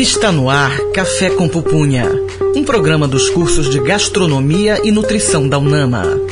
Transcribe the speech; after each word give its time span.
Está 0.00 0.30
no 0.30 0.48
ar 0.48 0.78
Café 0.94 1.28
com 1.28 1.48
Pupunha, 1.48 2.08
um 2.54 2.62
programa 2.62 3.08
dos 3.08 3.28
cursos 3.30 3.68
de 3.68 3.80
Gastronomia 3.80 4.80
e 4.84 4.92
Nutrição 4.92 5.48
da 5.48 5.58
UNAMA. 5.58 6.27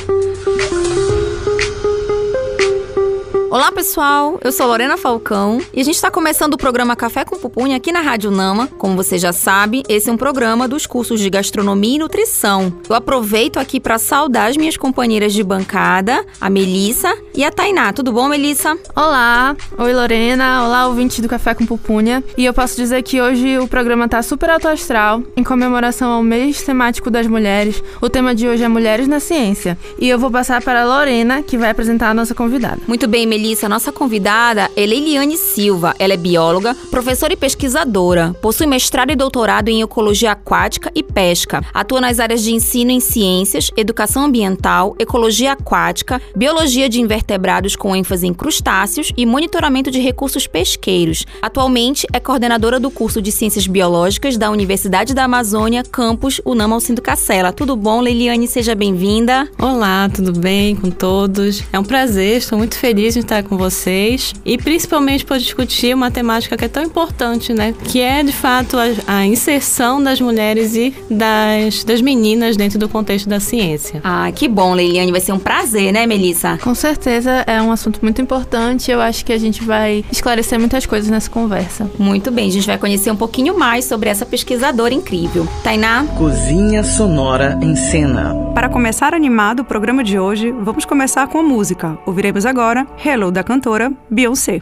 Olá 3.57 3.73
pessoal, 3.73 4.39
eu 4.45 4.53
sou 4.53 4.67
Lorena 4.67 4.99
Falcão 4.99 5.63
e 5.73 5.81
a 5.81 5.83
gente 5.83 5.95
está 5.95 6.11
começando 6.11 6.53
o 6.53 6.59
programa 6.59 6.95
Café 6.95 7.25
com 7.25 7.39
Pupunha 7.39 7.79
aqui 7.79 7.91
na 7.91 8.03
Rádio 8.03 8.31
Nama. 8.31 8.67
Como 8.77 8.95
você 8.95 9.17
já 9.17 9.33
sabe, 9.33 9.83
esse 9.89 10.11
é 10.11 10.13
um 10.13 10.17
programa 10.19 10.69
dos 10.69 10.85
cursos 10.85 11.19
de 11.19 11.31
Gastronomia 11.31 11.97
e 11.97 11.99
Nutrição. 11.99 12.71
Eu 12.87 12.95
aproveito 12.95 13.57
aqui 13.57 13.81
para 13.81 13.97
saudar 13.97 14.51
as 14.51 14.59
minhas 14.59 14.77
companheiras 14.77 15.33
de 15.33 15.43
bancada, 15.43 16.23
a 16.39 16.51
Melissa 16.51 17.11
e 17.35 17.43
a 17.43 17.51
Tainá. 17.51 17.95
Tudo 17.95 18.13
bom, 18.13 18.29
Melissa? 18.29 18.77
Olá, 18.95 19.57
oi 19.79 19.95
Lorena, 19.95 20.67
olá 20.67 20.87
ouvinte 20.89 21.23
do 21.23 21.29
Café 21.29 21.55
com 21.55 21.65
Pupunha. 21.65 22.23
E 22.37 22.45
eu 22.45 22.53
posso 22.53 22.77
dizer 22.77 23.03
que 23.05 23.23
hoje 23.23 23.59
o 23.59 23.67
programa 23.67 24.07
tá 24.07 24.21
super 24.21 24.51
alto 24.51 24.69
astral, 24.69 25.23
em 25.35 25.43
comemoração 25.43 26.13
ao 26.13 26.23
mês 26.23 26.61
temático 26.61 27.11
das 27.11 27.27
mulheres. 27.27 27.83
O 28.03 28.11
tema 28.11 28.35
de 28.35 28.47
hoje 28.47 28.65
é 28.65 28.69
Mulheres 28.69 29.09
na 29.09 29.19
Ciência. 29.19 29.79
E 29.99 30.07
eu 30.11 30.19
vou 30.19 30.31
passar 30.31 30.61
para 30.61 30.83
a 30.83 30.85
Lorena, 30.85 31.43
que 31.43 31.57
vai 31.57 31.71
apresentar 31.71 32.11
a 32.11 32.15
nossa 32.15 32.35
convidada. 32.35 32.83
Muito 32.87 33.09
bem, 33.09 33.27
Melissa. 33.27 33.46
Melissa, 33.47 33.69
nossa 33.69 33.93
convidada 33.93 34.69
é 34.75 34.85
Leiliane 34.85 35.37
Silva. 35.37 35.95
Ela 36.01 36.15
é 36.15 36.17
bióloga, 36.17 36.75
professora 36.91 37.33
e 37.33 37.37
pesquisadora. 37.37 38.35
Possui 38.43 38.67
mestrado 38.67 39.13
e 39.13 39.15
doutorado 39.15 39.69
em 39.69 39.83
ecologia 39.83 40.33
aquática 40.33 40.91
e 40.97 41.01
pesca. 41.01 41.65
Atua 41.73 42.01
nas 42.01 42.19
áreas 42.19 42.43
de 42.43 42.53
ensino 42.53 42.91
em 42.91 42.99
ciências, 42.99 43.71
educação 43.77 44.25
ambiental, 44.25 44.97
ecologia 44.99 45.53
aquática, 45.53 46.21
biologia 46.35 46.89
de 46.89 47.01
invertebrados 47.01 47.77
com 47.77 47.95
ênfase 47.95 48.27
em 48.27 48.35
crustáceos 48.35 49.13
e 49.17 49.25
monitoramento 49.25 49.93
de 49.93 50.01
recursos 50.01 50.49
pesqueiros. 50.49 51.25
Atualmente 51.41 52.05
é 52.13 52.19
coordenadora 52.19 52.81
do 52.81 52.91
curso 52.91 53.23
de 53.23 53.31
Ciências 53.31 53.69
Biológicas 53.69 54.37
da 54.37 54.51
Universidade 54.51 55.15
da 55.15 55.23
Amazônia, 55.23 55.85
campus 55.85 56.41
Unama 56.45 56.75
Alcindo 56.75 57.01
Cacela. 57.01 57.53
Tudo 57.53 57.77
bom, 57.77 58.01
Leiliane? 58.01 58.49
Seja 58.49 58.75
bem-vinda. 58.75 59.49
Olá, 59.57 60.11
tudo 60.13 60.33
bem 60.33 60.75
com 60.75 60.91
todos? 60.91 61.63
É 61.73 61.79
um 61.79 61.85
prazer, 61.85 62.39
estou 62.39 62.59
muito 62.59 62.77
feliz 62.77 63.15
de 63.15 63.21
estar 63.21 63.36
estar 63.37 63.43
com 63.43 63.57
vocês 63.57 64.33
e 64.45 64.57
principalmente 64.57 65.25
para 65.25 65.39
discutir 65.39 65.95
uma 65.95 66.11
temática 66.11 66.57
que 66.57 66.65
é 66.65 66.69
tão 66.69 66.83
importante, 66.83 67.53
né? 67.53 67.75
Que 67.85 68.01
é 68.01 68.23
de 68.23 68.33
fato 68.33 68.77
a, 68.79 69.19
a, 69.19 69.27
inserção 69.27 70.03
das 70.03 70.21
mulheres 70.21 70.75
e 70.75 70.95
das, 71.11 71.85
das 71.85 72.01
meninas 72.01 72.57
dentro 72.57 72.79
do 72.79 72.89
contexto 72.89 73.29
da 73.29 73.41
ciência. 73.41 74.01
Ah, 74.05 74.31
que 74.35 74.49
bom, 74.49 74.75
Leiliane. 74.75 75.11
Vai 75.11 75.21
ser 75.21 75.33
um 75.33 75.39
prazer, 75.39 75.93
né, 75.93 76.07
Melissa? 76.07 76.59
Com 76.63 76.75
certeza 76.75 77.45
é 77.47 77.61
um 77.61 77.73
assunto 77.73 78.01
muito 78.03 78.21
importante. 78.23 78.91
Eu 78.91 79.01
acho 79.01 79.25
que 79.25 79.33
a 79.33 79.39
gente 79.39 79.63
vai 79.63 80.05
esclarecer 80.11 80.59
muitas 80.59 80.87
coisas 80.87 81.11
nessa 81.11 81.31
conversa. 81.31 81.91
Muito 81.99 82.31
bem, 82.31 82.49
a 82.49 82.53
gente 82.53 82.67
vai 82.67 82.79
conhecer 82.79 83.11
um 83.11 83.17
pouquinho 83.17 83.59
mais 83.59 83.85
sobre 83.85 84.09
essa 84.09 84.25
pesquisadora 84.25 84.95
incrível. 84.95 85.47
Tainá? 85.63 86.05
Cozinha 86.17 86.83
Sonora 86.83 87.59
em 87.61 87.75
Cena. 87.75 88.35
Para 88.55 88.69
começar 88.69 89.13
animado 89.13 89.61
o 89.61 89.65
programa 89.65 90.03
de 90.03 90.19
hoje, 90.19 90.51
vamos 90.51 90.85
começar 90.85 91.27
com 91.29 91.39
a 91.39 91.43
música. 91.43 91.99
Ouviremos 92.07 92.47
agora 92.47 92.87
Hello 93.17 93.31
da 93.31 93.43
cantora 93.43 93.91
Beyoncé. 94.11 94.61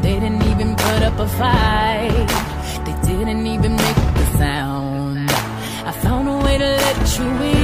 They 0.00 0.20
didn't 0.20 0.42
even 0.44 0.76
put 0.76 1.02
up 1.02 1.18
a 1.18 1.26
fight. 1.26 2.28
They 2.86 2.96
didn't 3.06 3.46
even 3.46 3.76
make 3.76 3.98
a 4.24 4.26
sound. 4.38 5.30
I 5.84 5.92
found 6.02 6.28
a 6.28 6.36
way 6.44 6.56
to 6.56 6.70
let 6.84 7.18
you 7.18 7.24
in 7.24 7.63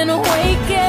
been 0.00 0.08
awake. 0.08 0.79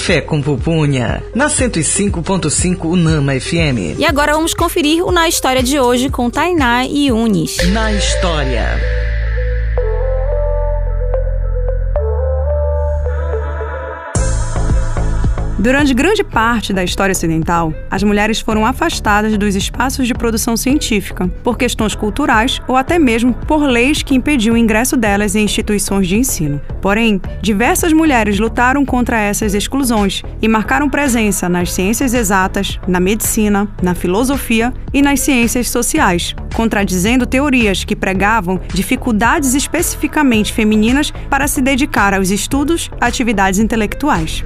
Café 0.00 0.22
com 0.22 0.40
Pupunha, 0.40 1.22
na 1.34 1.48
105.5 1.48 2.84
Unama 2.86 3.38
FM. 3.38 3.98
E 3.98 4.06
agora 4.06 4.32
vamos 4.32 4.54
conferir 4.54 5.04
o 5.04 5.12
Na 5.12 5.28
História 5.28 5.62
de 5.62 5.78
hoje 5.78 6.08
com 6.08 6.30
Tainá 6.30 6.86
e 6.86 7.08
Yunis. 7.08 7.58
Na 7.70 7.92
História. 7.92 8.99
Durante 15.60 15.92
grande 15.92 16.24
parte 16.24 16.72
da 16.72 16.82
história 16.82 17.12
ocidental, 17.12 17.74
as 17.90 18.02
mulheres 18.02 18.40
foram 18.40 18.64
afastadas 18.64 19.36
dos 19.36 19.54
espaços 19.54 20.06
de 20.06 20.14
produção 20.14 20.56
científica 20.56 21.28
por 21.44 21.58
questões 21.58 21.94
culturais 21.94 22.62
ou 22.66 22.78
até 22.78 22.98
mesmo 22.98 23.34
por 23.46 23.64
leis 23.64 24.02
que 24.02 24.14
impediam 24.14 24.54
o 24.54 24.56
ingresso 24.58 24.96
delas 24.96 25.36
em 25.36 25.44
instituições 25.44 26.08
de 26.08 26.16
ensino. 26.16 26.62
Porém, 26.80 27.20
diversas 27.42 27.92
mulheres 27.92 28.38
lutaram 28.38 28.86
contra 28.86 29.20
essas 29.20 29.52
exclusões 29.52 30.22
e 30.40 30.48
marcaram 30.48 30.88
presença 30.88 31.46
nas 31.46 31.70
ciências 31.74 32.14
exatas, 32.14 32.80
na 32.88 32.98
medicina, 32.98 33.68
na 33.82 33.94
filosofia 33.94 34.72
e 34.94 35.02
nas 35.02 35.20
ciências 35.20 35.68
sociais, 35.68 36.34
contradizendo 36.54 37.26
teorias 37.26 37.84
que 37.84 37.94
pregavam 37.94 38.58
dificuldades 38.72 39.52
especificamente 39.52 40.54
femininas 40.54 41.12
para 41.28 41.46
se 41.46 41.60
dedicar 41.60 42.14
aos 42.14 42.30
estudos, 42.30 42.88
atividades 42.98 43.60
intelectuais. 43.60 44.42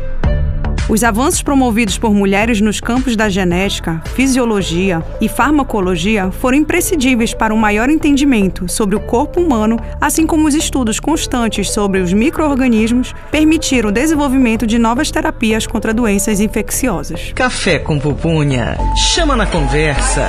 Os 0.86 1.02
avanços 1.02 1.40
promovidos 1.40 1.96
por 1.96 2.12
mulheres 2.12 2.60
nos 2.60 2.78
campos 2.78 3.16
da 3.16 3.31
genética, 3.31 4.02
fisiologia 4.14 5.02
e 5.19 5.28
farmacologia 5.28 6.31
foram 6.31 6.58
imprescindíveis 6.58 7.32
para 7.32 7.54
um 7.54 7.56
maior 7.56 7.88
entendimento 7.88 8.69
sobre 8.69 8.94
o 8.94 9.00
corpo 9.00 9.40
humano, 9.40 9.81
assim 9.98 10.26
como 10.26 10.46
os 10.46 10.54
estudos 10.54 11.00
constantes 11.00 11.70
sobre 11.70 12.00
os 12.00 12.12
micro-organismos 12.12 13.14
permitiram 13.31 13.88
o 13.88 13.92
desenvolvimento 13.92 14.66
de 14.66 14.78
novas 14.78 15.10
terapias 15.10 15.66
contra 15.66 15.94
doenças 15.94 16.38
infecciosas. 16.38 17.32
Café 17.34 17.78
com 17.78 17.98
Pupunha. 17.98 18.76
Chama 19.14 19.34
na 19.34 19.46
conversa. 19.46 20.28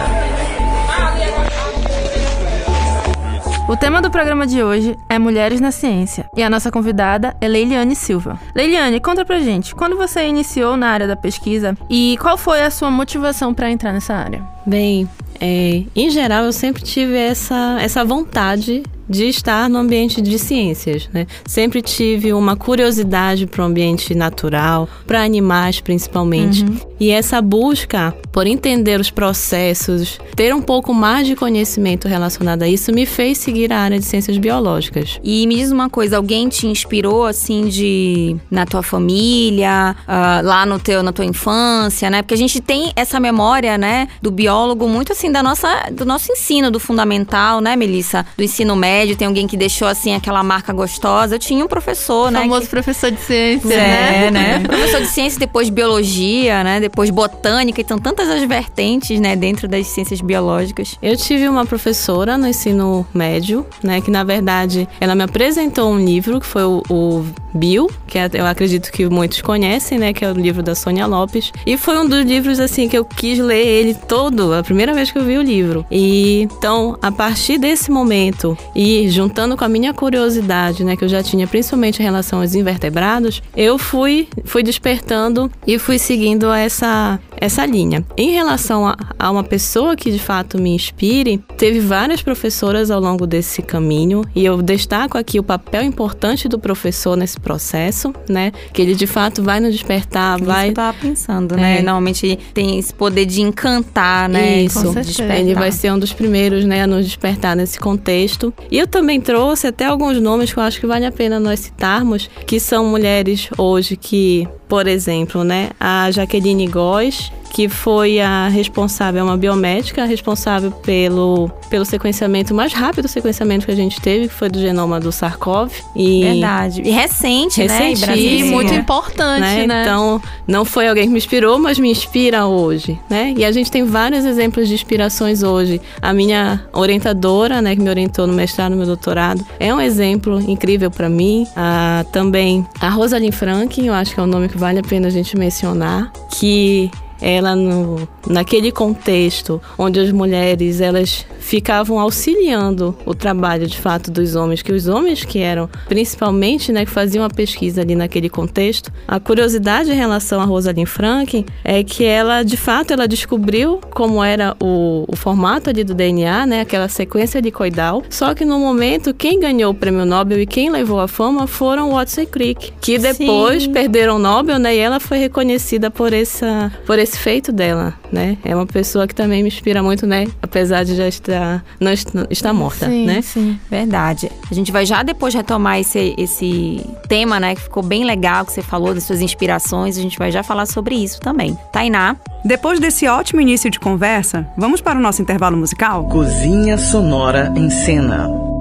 O 3.68 3.76
tema 3.76 4.00
do 4.00 4.12
programa 4.12 4.46
de 4.46 4.62
hoje 4.62 4.96
é 5.10 5.18
Mulheres 5.18 5.60
na 5.60 5.72
Ciência 5.72 6.30
e 6.38 6.44
a 6.44 6.50
nossa 6.52 6.70
convidada 6.70 7.36
é 7.42 7.48
Leiliane 7.48 7.96
Silva. 7.96 8.40
Leiliane, 8.54 9.00
conta 9.00 9.26
pra 9.26 9.40
gente, 9.40 9.74
quando 9.74 9.98
você 9.98 10.28
iniciou 10.28 10.78
na 10.78 10.90
área 10.90 11.08
da 11.08 11.16
pesquisa 11.16 11.76
e 11.90 12.16
qual 12.22 12.38
foi 12.38 12.62
a 12.62 12.70
sua 12.70 12.92
motivação 12.92 13.56
para 13.56 13.72
entrar 13.72 13.92
nessa 13.92 14.14
área? 14.14 14.44
Bem, 14.68 15.10
é, 15.42 15.84
em 15.96 16.12
geral 16.12 16.44
eu 16.44 16.54
sempre 16.54 16.84
tive 16.84 17.18
essa, 17.18 17.78
essa 17.82 18.06
vontade 18.06 18.84
de 19.08 19.26
estar 19.28 19.70
no 19.70 19.78
ambiente 19.78 20.22
de 20.22 20.38
ciências, 20.40 21.10
né? 21.14 21.28
Sempre 21.46 21.82
tive 21.82 22.34
uma 22.34 22.56
curiosidade 22.56 23.46
para 23.46 23.62
o 23.62 23.66
ambiente 23.66 24.16
natural, 24.16 24.90
para 25.06 25.24
animais 25.24 25.80
principalmente. 25.80 26.64
Uhum. 26.64 26.78
E 27.00 27.12
essa 27.12 27.42
busca 27.42 28.16
por 28.32 28.48
entender 28.48 29.00
os 29.00 29.10
processos, 29.10 30.20
ter 30.36 30.54
um 30.54 30.62
pouco 30.62 30.94
mais 30.94 31.28
de 31.28 31.36
conhecimento 31.36 32.08
relacionado 32.08 32.64
a 32.64 32.68
isso, 32.68 32.92
me 32.92 33.06
fez 33.06 33.38
seguir 33.38 33.72
a 33.72 33.80
área 33.80 34.00
de 34.00 34.06
ciências 34.06 34.38
biológicas. 34.38 35.20
E 35.24 35.46
me 35.48 35.56
diz 35.56 35.72
uma 35.72 35.90
coisa, 35.90 36.18
alguém 36.18 36.50
te 36.50 36.68
inspirou 36.68 37.26
assim 37.26 37.68
de 37.68 38.36
na 38.50 38.66
tua 38.66 38.84
família, 38.84 39.96
uh, 40.02 40.46
lá 40.46 40.66
no 40.66 40.80
teu 40.80 41.04
na 41.04 41.14
tua 41.14 41.26
infância, 41.26 42.10
né? 42.10 42.22
Porque 42.22 42.34
a 42.34 42.38
gente 42.38 42.60
tem 42.60 42.92
essa 42.96 43.20
memória, 43.20 43.78
né, 43.78 44.08
do 44.22 44.32
biólogo 44.32 44.88
muito 44.88 45.12
assim 45.12 45.32
da 45.32 45.44
nossa 45.44 45.90
do 45.92 46.06
nosso 46.06 46.32
ensino 46.32 46.72
do 46.72 46.80
fundamental, 46.80 47.62
né, 47.62 47.76
Melissa, 47.76 48.26
do 48.38 48.44
ensino 48.44 48.76
médio 48.76 48.95
médio, 48.96 49.16
tem 49.16 49.28
alguém 49.28 49.46
que 49.46 49.58
deixou 49.58 49.88
assim 49.88 50.14
aquela 50.14 50.42
marca 50.42 50.72
gostosa. 50.72 51.36
Eu 51.36 51.40
tinha 51.40 51.64
um 51.64 51.68
professor, 51.68 52.32
né? 52.32 52.42
Famoso 52.42 52.62
que... 52.62 52.70
professor 52.70 53.12
de 53.12 53.20
ciência, 53.20 53.74
é, 53.74 54.32
né? 54.32 54.60
né? 54.60 54.60
professor 54.60 55.02
de 55.02 55.08
ciência, 55.08 55.40
depois 55.40 55.70
biologia, 55.70 56.64
né? 56.64 56.80
Depois 56.80 57.10
botânica, 57.10 57.82
então 57.82 57.98
tantas 57.98 58.30
as 58.30 58.44
vertentes, 58.44 59.20
né, 59.20 59.36
dentro 59.36 59.68
das 59.68 59.88
ciências 59.88 60.22
biológicas. 60.22 60.98
Eu 61.02 61.16
tive 61.18 61.48
uma 61.48 61.66
professora 61.66 62.38
no 62.38 62.48
ensino 62.48 63.06
médio, 63.14 63.66
né, 63.84 64.02
que 64.02 64.12
na 64.12 64.24
verdade 64.24 64.88
ela 65.00 65.16
me 65.16 65.24
apresentou 65.24 65.92
um 65.92 66.00
livro 66.00 66.40
que 66.40 66.46
foi 66.46 66.64
o, 66.64 66.84
o 66.90 67.26
Bio, 67.54 67.90
que 68.06 68.18
é, 68.18 68.30
eu 68.34 68.46
acredito 68.46 68.92
que 68.92 69.08
muitos 69.08 69.42
conhecem, 69.42 69.98
né, 69.98 70.14
que 70.14 70.24
é 70.24 70.32
o 70.32 70.34
livro 70.34 70.62
da 70.62 70.76
Sônia 70.76 71.06
Lopes, 71.06 71.52
e 71.66 71.78
foi 71.78 71.98
um 71.98 72.08
dos 72.08 72.24
livros 72.26 72.60
assim 72.60 72.88
que 72.88 72.98
eu 72.98 73.06
quis 73.06 73.40
ler 73.40 73.66
ele 73.66 73.94
todo, 73.94 74.54
a 74.54 74.62
primeira 74.62 74.94
vez 74.94 75.12
que 75.12 75.18
eu 75.18 75.24
vi 75.24 75.38
o 75.38 75.42
livro. 75.42 75.86
E 75.90 76.42
então, 76.42 76.98
a 77.02 77.12
partir 77.12 77.58
desse 77.58 77.90
momento 77.90 78.58
e 78.76 78.85
e 78.86 79.10
juntando 79.10 79.58
com 79.58 79.66
a 79.66 79.70
minha 79.70 79.92
curiosidade, 79.96 80.84
né, 80.84 80.96
que 80.96 81.04
eu 81.04 81.10
já 81.10 81.24
tinha 81.24 81.48
principalmente 81.48 82.00
em 82.00 82.04
relação 82.04 82.42
aos 82.42 82.54
invertebrados, 82.54 83.42
eu 83.58 83.80
fui, 83.80 84.28
fui 84.44 84.62
despertando 84.62 85.52
e 85.66 85.80
fui 85.80 85.98
seguindo 85.98 86.52
essa, 86.52 87.20
essa 87.38 87.66
linha. 87.66 88.06
Em 88.18 88.32
relação 88.32 88.88
a, 88.88 88.96
a 89.18 89.32
uma 89.32 89.44
pessoa 89.44 89.96
que 89.96 90.12
de 90.12 90.20
fato 90.20 90.60
me 90.60 90.72
inspire, 90.72 91.38
teve 91.58 91.80
várias 91.80 92.22
professoras 92.22 92.92
ao 92.92 93.00
longo 93.00 93.28
desse 93.28 93.62
caminho 93.62 94.24
e 94.36 94.46
eu 94.46 94.62
destaco 94.62 95.18
aqui 95.18 95.40
o 95.40 95.44
papel 95.44 95.84
importante 95.84 96.48
do 96.48 96.60
professor 96.60 97.16
nesse 97.16 97.40
processo, 97.40 98.14
né, 98.30 98.52
que 98.74 98.82
ele 98.82 98.96
de 98.96 99.08
fato 99.08 99.44
vai 99.44 99.60
nos 99.60 99.74
despertar, 99.74 100.38
Isso 100.38 100.46
vai... 100.46 100.70
eu 100.70 100.74
tava 100.74 100.98
pensando, 101.00 101.56
né, 101.56 101.80
é. 101.80 101.82
normalmente 101.82 102.38
tem 102.54 102.80
esse 102.80 102.94
poder 102.94 103.26
de 103.26 103.42
encantar, 103.42 104.30
né, 104.30 104.64
Isso, 104.64 104.94
ele 105.30 105.54
vai 105.54 105.72
ser 105.72 105.92
um 105.92 106.00
dos 106.00 106.14
primeiros, 106.14 106.66
né, 106.66 106.84
a 106.84 106.88
nos 106.88 107.06
despertar 107.06 107.56
nesse 107.56 107.80
contexto. 107.80 108.54
E 108.70 108.78
eu 108.78 108.88
também 108.88 109.20
trouxe 109.22 109.68
até 109.68 109.86
alguns 109.86 110.20
nomes 110.22 110.52
que 110.52 110.60
eu 110.60 110.64
acho 110.64 110.80
que 110.80 110.88
vale 110.88 111.06
a 111.06 111.12
pena 111.12 111.40
nós 111.40 111.60
citarmos, 111.60 112.30
que 112.46 112.60
são 112.60 112.86
mulheres 112.86 113.50
hoje 113.58 113.96
que, 113.96 114.48
por 114.68 114.88
exemplo, 114.88 115.44
né, 115.44 115.72
a 115.80 116.10
Jaqueline 116.12 116.68
Góes, 116.68 117.32
que 117.56 117.70
foi 117.70 118.20
a 118.20 118.50
responsável, 118.50 119.22
é 119.22 119.24
uma 119.24 119.38
biomédica 119.38 120.04
responsável 120.04 120.72
pelo, 120.72 121.50
pelo 121.70 121.86
sequenciamento, 121.86 122.54
mais 122.54 122.74
rápido 122.74 123.08
sequenciamento 123.08 123.66
que 123.66 123.72
a 123.72 123.76
gente 123.76 124.02
teve, 124.02 124.28
que 124.28 124.34
foi 124.34 124.50
do 124.50 124.60
genoma 124.60 125.00
do 125.00 125.10
Sarkov. 125.10 125.72
E 125.96 126.24
Verdade. 126.24 126.82
E 126.84 126.90
recente, 126.92 127.64
né? 127.64 127.94
E 128.14 128.44
muito 128.44 128.74
importante, 128.74 129.40
né? 129.40 129.68
né? 129.68 129.84
Então, 129.84 130.22
não 130.46 130.66
foi 130.66 130.90
alguém 130.90 131.06
que 131.06 131.12
me 131.12 131.18
inspirou, 131.18 131.58
mas 131.58 131.80
me 131.80 131.90
inspira 131.90 132.46
hoje, 132.46 133.00
né? 133.10 133.34
E 133.38 133.46
a 133.46 133.54
gente 133.54 133.72
tem 133.72 133.86
vários 133.86 134.26
exemplos 134.26 134.68
de 134.68 134.74
inspirações 134.74 135.42
hoje. 135.42 135.80
A 136.02 136.12
minha 136.12 136.62
orientadora, 136.74 137.62
né, 137.62 137.74
que 137.74 137.82
me 137.82 137.90
orientou 137.90 138.28
no 138.28 138.34
mestrado, 138.34 138.72
no 138.72 138.78
meu 138.78 138.86
doutorado, 138.86 139.46
é 139.62 139.74
um 139.74 139.80
exemplo 139.80 140.42
incrível 140.42 140.92
para 140.92 141.08
mim. 141.08 141.48
Ah, 141.56 142.04
também 142.12 142.68
a 142.82 142.90
Rosalind 142.90 143.34
Franklin, 143.34 143.86
eu 143.86 143.94
acho 143.94 144.14
que 144.14 144.20
é 144.20 144.24
um 144.24 144.28
nome 144.28 144.50
que 144.50 144.58
vale 144.58 144.80
a 144.80 144.84
pena 144.84 145.08
a 145.08 145.12
gente 145.12 145.38
mencionar, 145.38 146.12
que 146.38 146.92
ela 147.22 147.56
no, 147.56 148.08
naquele 148.28 148.72
contexto 148.72 149.62
onde 149.78 150.00
as 150.00 150.12
mulheres 150.12 150.82
elas 150.82 151.26
ficavam 151.40 152.00
auxiliando 152.00 152.96
o 153.06 153.14
trabalho 153.14 153.68
de 153.68 153.78
fato 153.78 154.10
dos 154.10 154.36
homens, 154.36 154.62
que 154.62 154.72
os 154.72 154.88
homens 154.88 155.24
que 155.24 155.40
eram 155.40 155.70
principalmente, 155.88 156.72
né, 156.72 156.86
que 156.86 156.92
faziam 156.92 157.24
a 157.24 157.30
pesquisa 157.30 157.82
ali 157.82 157.96
naquele 157.96 158.30
contexto. 158.30 158.92
A 159.08 159.20
curiosidade 159.20 159.92
em 159.92 159.96
relação 159.96 160.42
a 160.42 160.46
Rosalind 160.46 160.88
Franklin 160.88 161.46
é 161.64 161.84
que 161.84 162.04
ela, 162.04 162.42
de 162.42 162.58
fato, 162.58 162.92
ela 162.92 163.08
descobriu 163.08 163.80
como 163.92 164.24
era 164.24 164.56
o, 164.60 165.06
o 165.08 165.16
formato 165.16 165.70
ali 165.70 165.84
do 165.84 165.94
DNA, 165.94 166.48
né, 166.48 166.62
aquela 166.62 166.90
sequência 166.90 167.38
helicoidal. 167.38 168.04
Só 168.10 168.34
que 168.34 168.44
no 168.44 168.60
momento 168.60 169.14
quem 169.14 169.40
ganhou 169.40 169.72
o 169.72 169.76
prêmio 169.76 170.06
Nobel 170.06 170.42
e 170.42 170.48
quem 170.48 170.72
levou 170.72 171.00
a 171.00 171.08
fama 171.08 171.46
foram 171.46 171.92
Watson 171.92 172.22
e 172.22 172.26
Crick, 172.26 172.74
que 172.82 172.98
depois 172.98 173.64
Sim. 173.64 173.72
perderam 173.72 174.16
o 174.16 174.20
Nobel, 174.20 174.58
né, 174.58 174.76
e 174.76 174.80
ela 174.80 175.00
foi 175.00 175.20
reconhecida 175.20 175.92
por 175.92 176.12
essa 176.12 176.72
por 176.88 176.98
esse 177.06 177.18
feito 177.18 177.52
dela, 177.52 177.94
né? 178.12 178.38
É 178.44 178.56
uma 178.56 178.66
pessoa 178.66 179.08
que 179.08 179.16
também 179.16 179.42
me 179.42 179.48
inspira 179.48 179.82
muito, 179.82 180.06
né, 180.06 180.26
apesar 180.42 180.84
de 180.84 180.96
já 180.96 181.08
estar 181.08 181.64
não 181.80 181.92
está 182.30 182.54
morta, 182.54 182.88
sim, 182.88 183.06
né? 183.06 183.22
Sim, 183.22 183.60
verdade. 183.70 184.30
A 184.50 184.54
gente 184.54 184.72
vai 184.72 184.86
já 184.86 185.04
depois 185.04 185.34
retomar 185.34 185.80
esse, 185.80 186.14
esse 186.18 186.86
tema, 187.08 187.40
né? 187.40 187.56
Que 187.56 187.62
ficou 187.62 187.84
bem 187.84 188.04
legal, 188.04 188.46
que 188.46 188.52
você 188.52 188.62
falou 188.62 188.94
das 188.94 189.04
suas 189.04 189.22
inspirações. 189.22 189.98
A 189.98 190.02
gente 190.02 190.18
vai 190.18 190.32
já 190.32 190.44
falar 190.44 190.66
sobre 190.66 190.96
isso 190.96 191.20
também. 191.22 191.58
Tainá. 191.72 192.16
Depois 192.44 192.80
desse 192.80 193.08
ótimo 193.08 193.42
início 193.42 193.72
de 193.72 193.80
conversa, 193.80 194.48
vamos 194.58 194.82
para 194.82 195.00
o 195.00 195.02
nosso 195.02 195.22
intervalo 195.22 195.58
musical? 195.58 196.06
Cozinha 196.06 196.78
Sonora 196.78 197.52
em 197.56 197.70
Cena. 197.70 198.55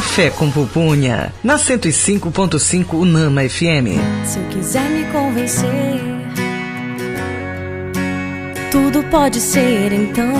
Café 0.00 0.30
com 0.30 0.50
Pupunha, 0.50 1.30
na 1.44 1.56
105.5 1.56 2.94
Unama 2.94 3.46
FM. 3.46 4.00
Se 4.24 4.38
eu 4.38 4.44
quiser 4.48 4.88
me 4.88 5.04
convencer, 5.12 6.00
tudo 8.70 9.02
pode 9.10 9.38
ser 9.38 9.92
então 9.92 10.32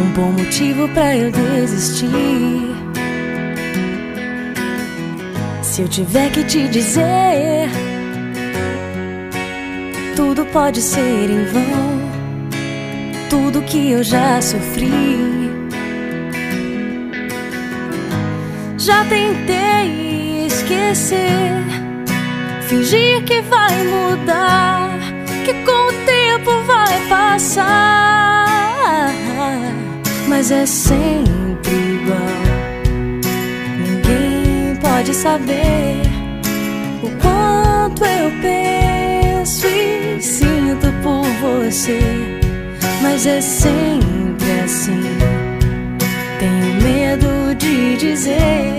um 0.00 0.12
bom 0.12 0.30
motivo 0.30 0.88
para 0.90 1.16
eu 1.16 1.32
desistir. 1.32 2.06
Se 5.60 5.82
eu 5.82 5.88
tiver 5.88 6.30
que 6.30 6.44
te 6.44 6.68
dizer, 6.68 7.68
tudo 10.14 10.46
pode 10.46 10.80
ser 10.80 11.00
em 11.28 11.44
vão, 11.46 12.00
tudo 13.28 13.60
que 13.62 13.90
eu 13.90 14.04
já 14.04 14.40
sofri. 14.40 15.51
Já 18.84 19.04
tentei 19.04 20.46
esquecer, 20.46 21.52
fingir 22.62 23.22
que 23.22 23.40
vai 23.42 23.84
mudar, 23.84 24.98
que 25.44 25.54
com 25.54 25.70
o 25.70 25.92
tempo 26.04 26.50
vai 26.66 27.00
passar. 27.08 28.42
Mas 30.26 30.50
é 30.50 30.66
sempre 30.66 31.70
igual. 31.70 32.18
Ninguém 33.78 34.74
pode 34.80 35.14
saber 35.14 36.02
o 37.04 37.10
quanto 37.22 38.04
eu 38.04 38.32
penso 38.42 39.68
e 39.68 40.20
sinto 40.20 40.92
por 41.04 41.24
você. 41.40 42.00
Mas 43.00 43.28
é 43.28 43.40
sempre 43.40 44.50
assim. 44.64 45.04
Tem 46.40 46.71
medo 46.82 47.54
de 47.56 47.96
dizer 47.96 48.76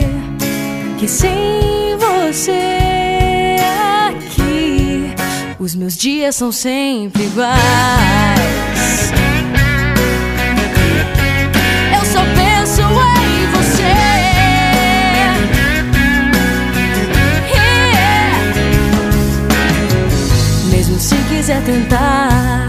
que 1.00 1.08
sem 1.08 1.96
você 1.98 3.56
aqui 4.10 5.14
os 5.58 5.74
meus 5.76 5.96
dias 5.96 6.36
são 6.36 6.52
sempre 6.52 7.24
iguais. 7.24 7.54
Eu 11.96 12.06
só 12.06 12.20
penso 12.36 12.82
em 12.82 13.46
você. 13.54 13.94
Mesmo 20.70 21.00
se 21.00 21.16
quiser 21.30 21.62
tentar, 21.64 22.68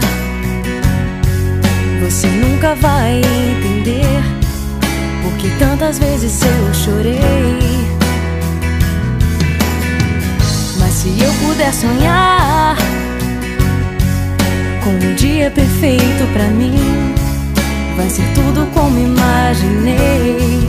você 2.01 2.27
nunca 2.27 2.75
vai 2.75 3.17
entender 3.17 4.14
que 5.45 5.59
tantas 5.59 5.99
vezes 5.99 6.41
eu 6.41 6.73
chorei. 6.73 7.19
Mas 10.79 10.93
se 10.93 11.09
eu 11.21 11.31
puder 11.45 11.71
sonhar 11.71 12.75
com 14.83 14.89
um 14.89 15.13
dia 15.15 15.51
perfeito 15.51 16.25
para 16.33 16.45
mim, 16.45 17.13
vai 17.95 18.09
ser 18.09 18.25
tudo 18.33 18.65
como 18.73 18.97
imaginei. 18.97 20.67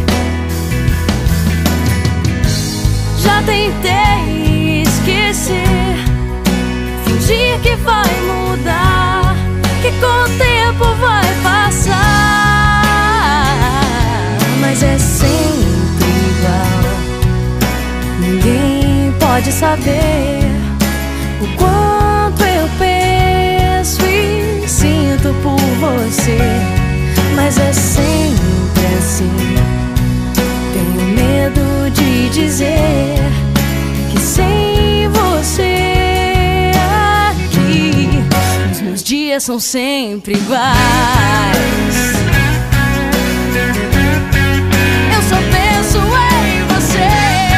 Já 3.18 3.42
tentei 3.44 4.82
esquecer, 4.82 5.96
fingir 7.06 7.58
que 7.62 7.76
vai 7.76 8.10
mudar, 8.28 9.34
que 9.80 9.90
contei. 9.92 10.55
Pode 19.36 19.52
saber 19.52 20.40
o 21.42 21.56
quanto 21.58 22.42
eu 22.42 22.66
penso 22.78 24.00
e 24.06 24.66
sinto 24.66 25.34
por 25.42 25.60
você. 25.78 26.38
Mas 27.34 27.58
é 27.58 27.70
sempre 27.70 28.86
assim. 28.98 29.30
Tenho 30.72 31.02
medo 31.14 31.90
de 31.90 32.30
dizer 32.30 33.18
que 34.10 34.18
sem 34.18 35.10
você 35.10 36.70
aqui, 37.28 38.08
os 38.72 38.80
meus 38.80 39.02
dias 39.02 39.42
são 39.42 39.60
sempre 39.60 40.32
iguais. 40.32 40.76
Eu 45.14 45.22
só 45.28 45.36
penso 45.52 45.98
em 45.98 46.74
você. 46.74 47.55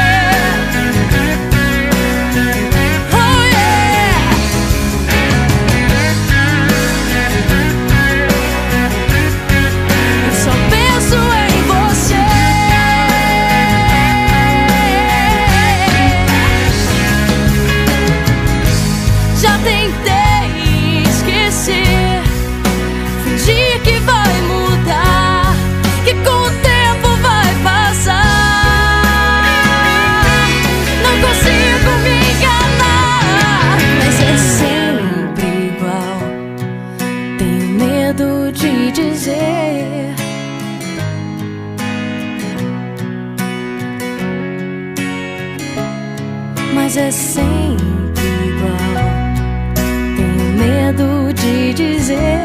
De 52.08 52.14
dizer. 52.14 52.37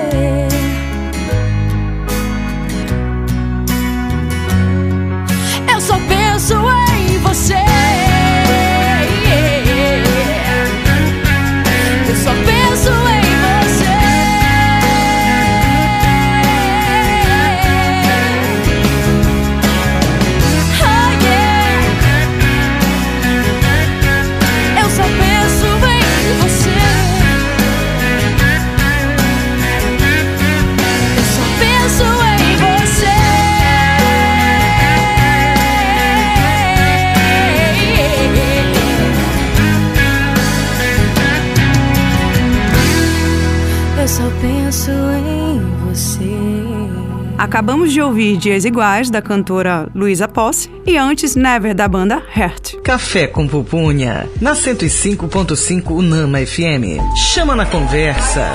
Ouvir 48.14 48.38
Dias 48.38 48.64
Iguais, 48.64 49.10
da 49.10 49.24
cantora 49.24 49.90
Luísa 49.96 50.28
Posse, 50.28 50.70
e 50.86 50.98
antes 50.98 51.36
Never, 51.36 51.74
da 51.74 51.88
banda 51.88 52.22
Heart. 52.36 52.76
Café 52.84 53.26
com 53.26 53.48
Pupunha, 53.48 54.30
na 54.40 54.54
105.5 54.54 55.90
Unama 55.90 56.38
FM. 56.38 57.02
Chama 57.34 57.56
na 57.56 57.66
conversa. 57.66 58.52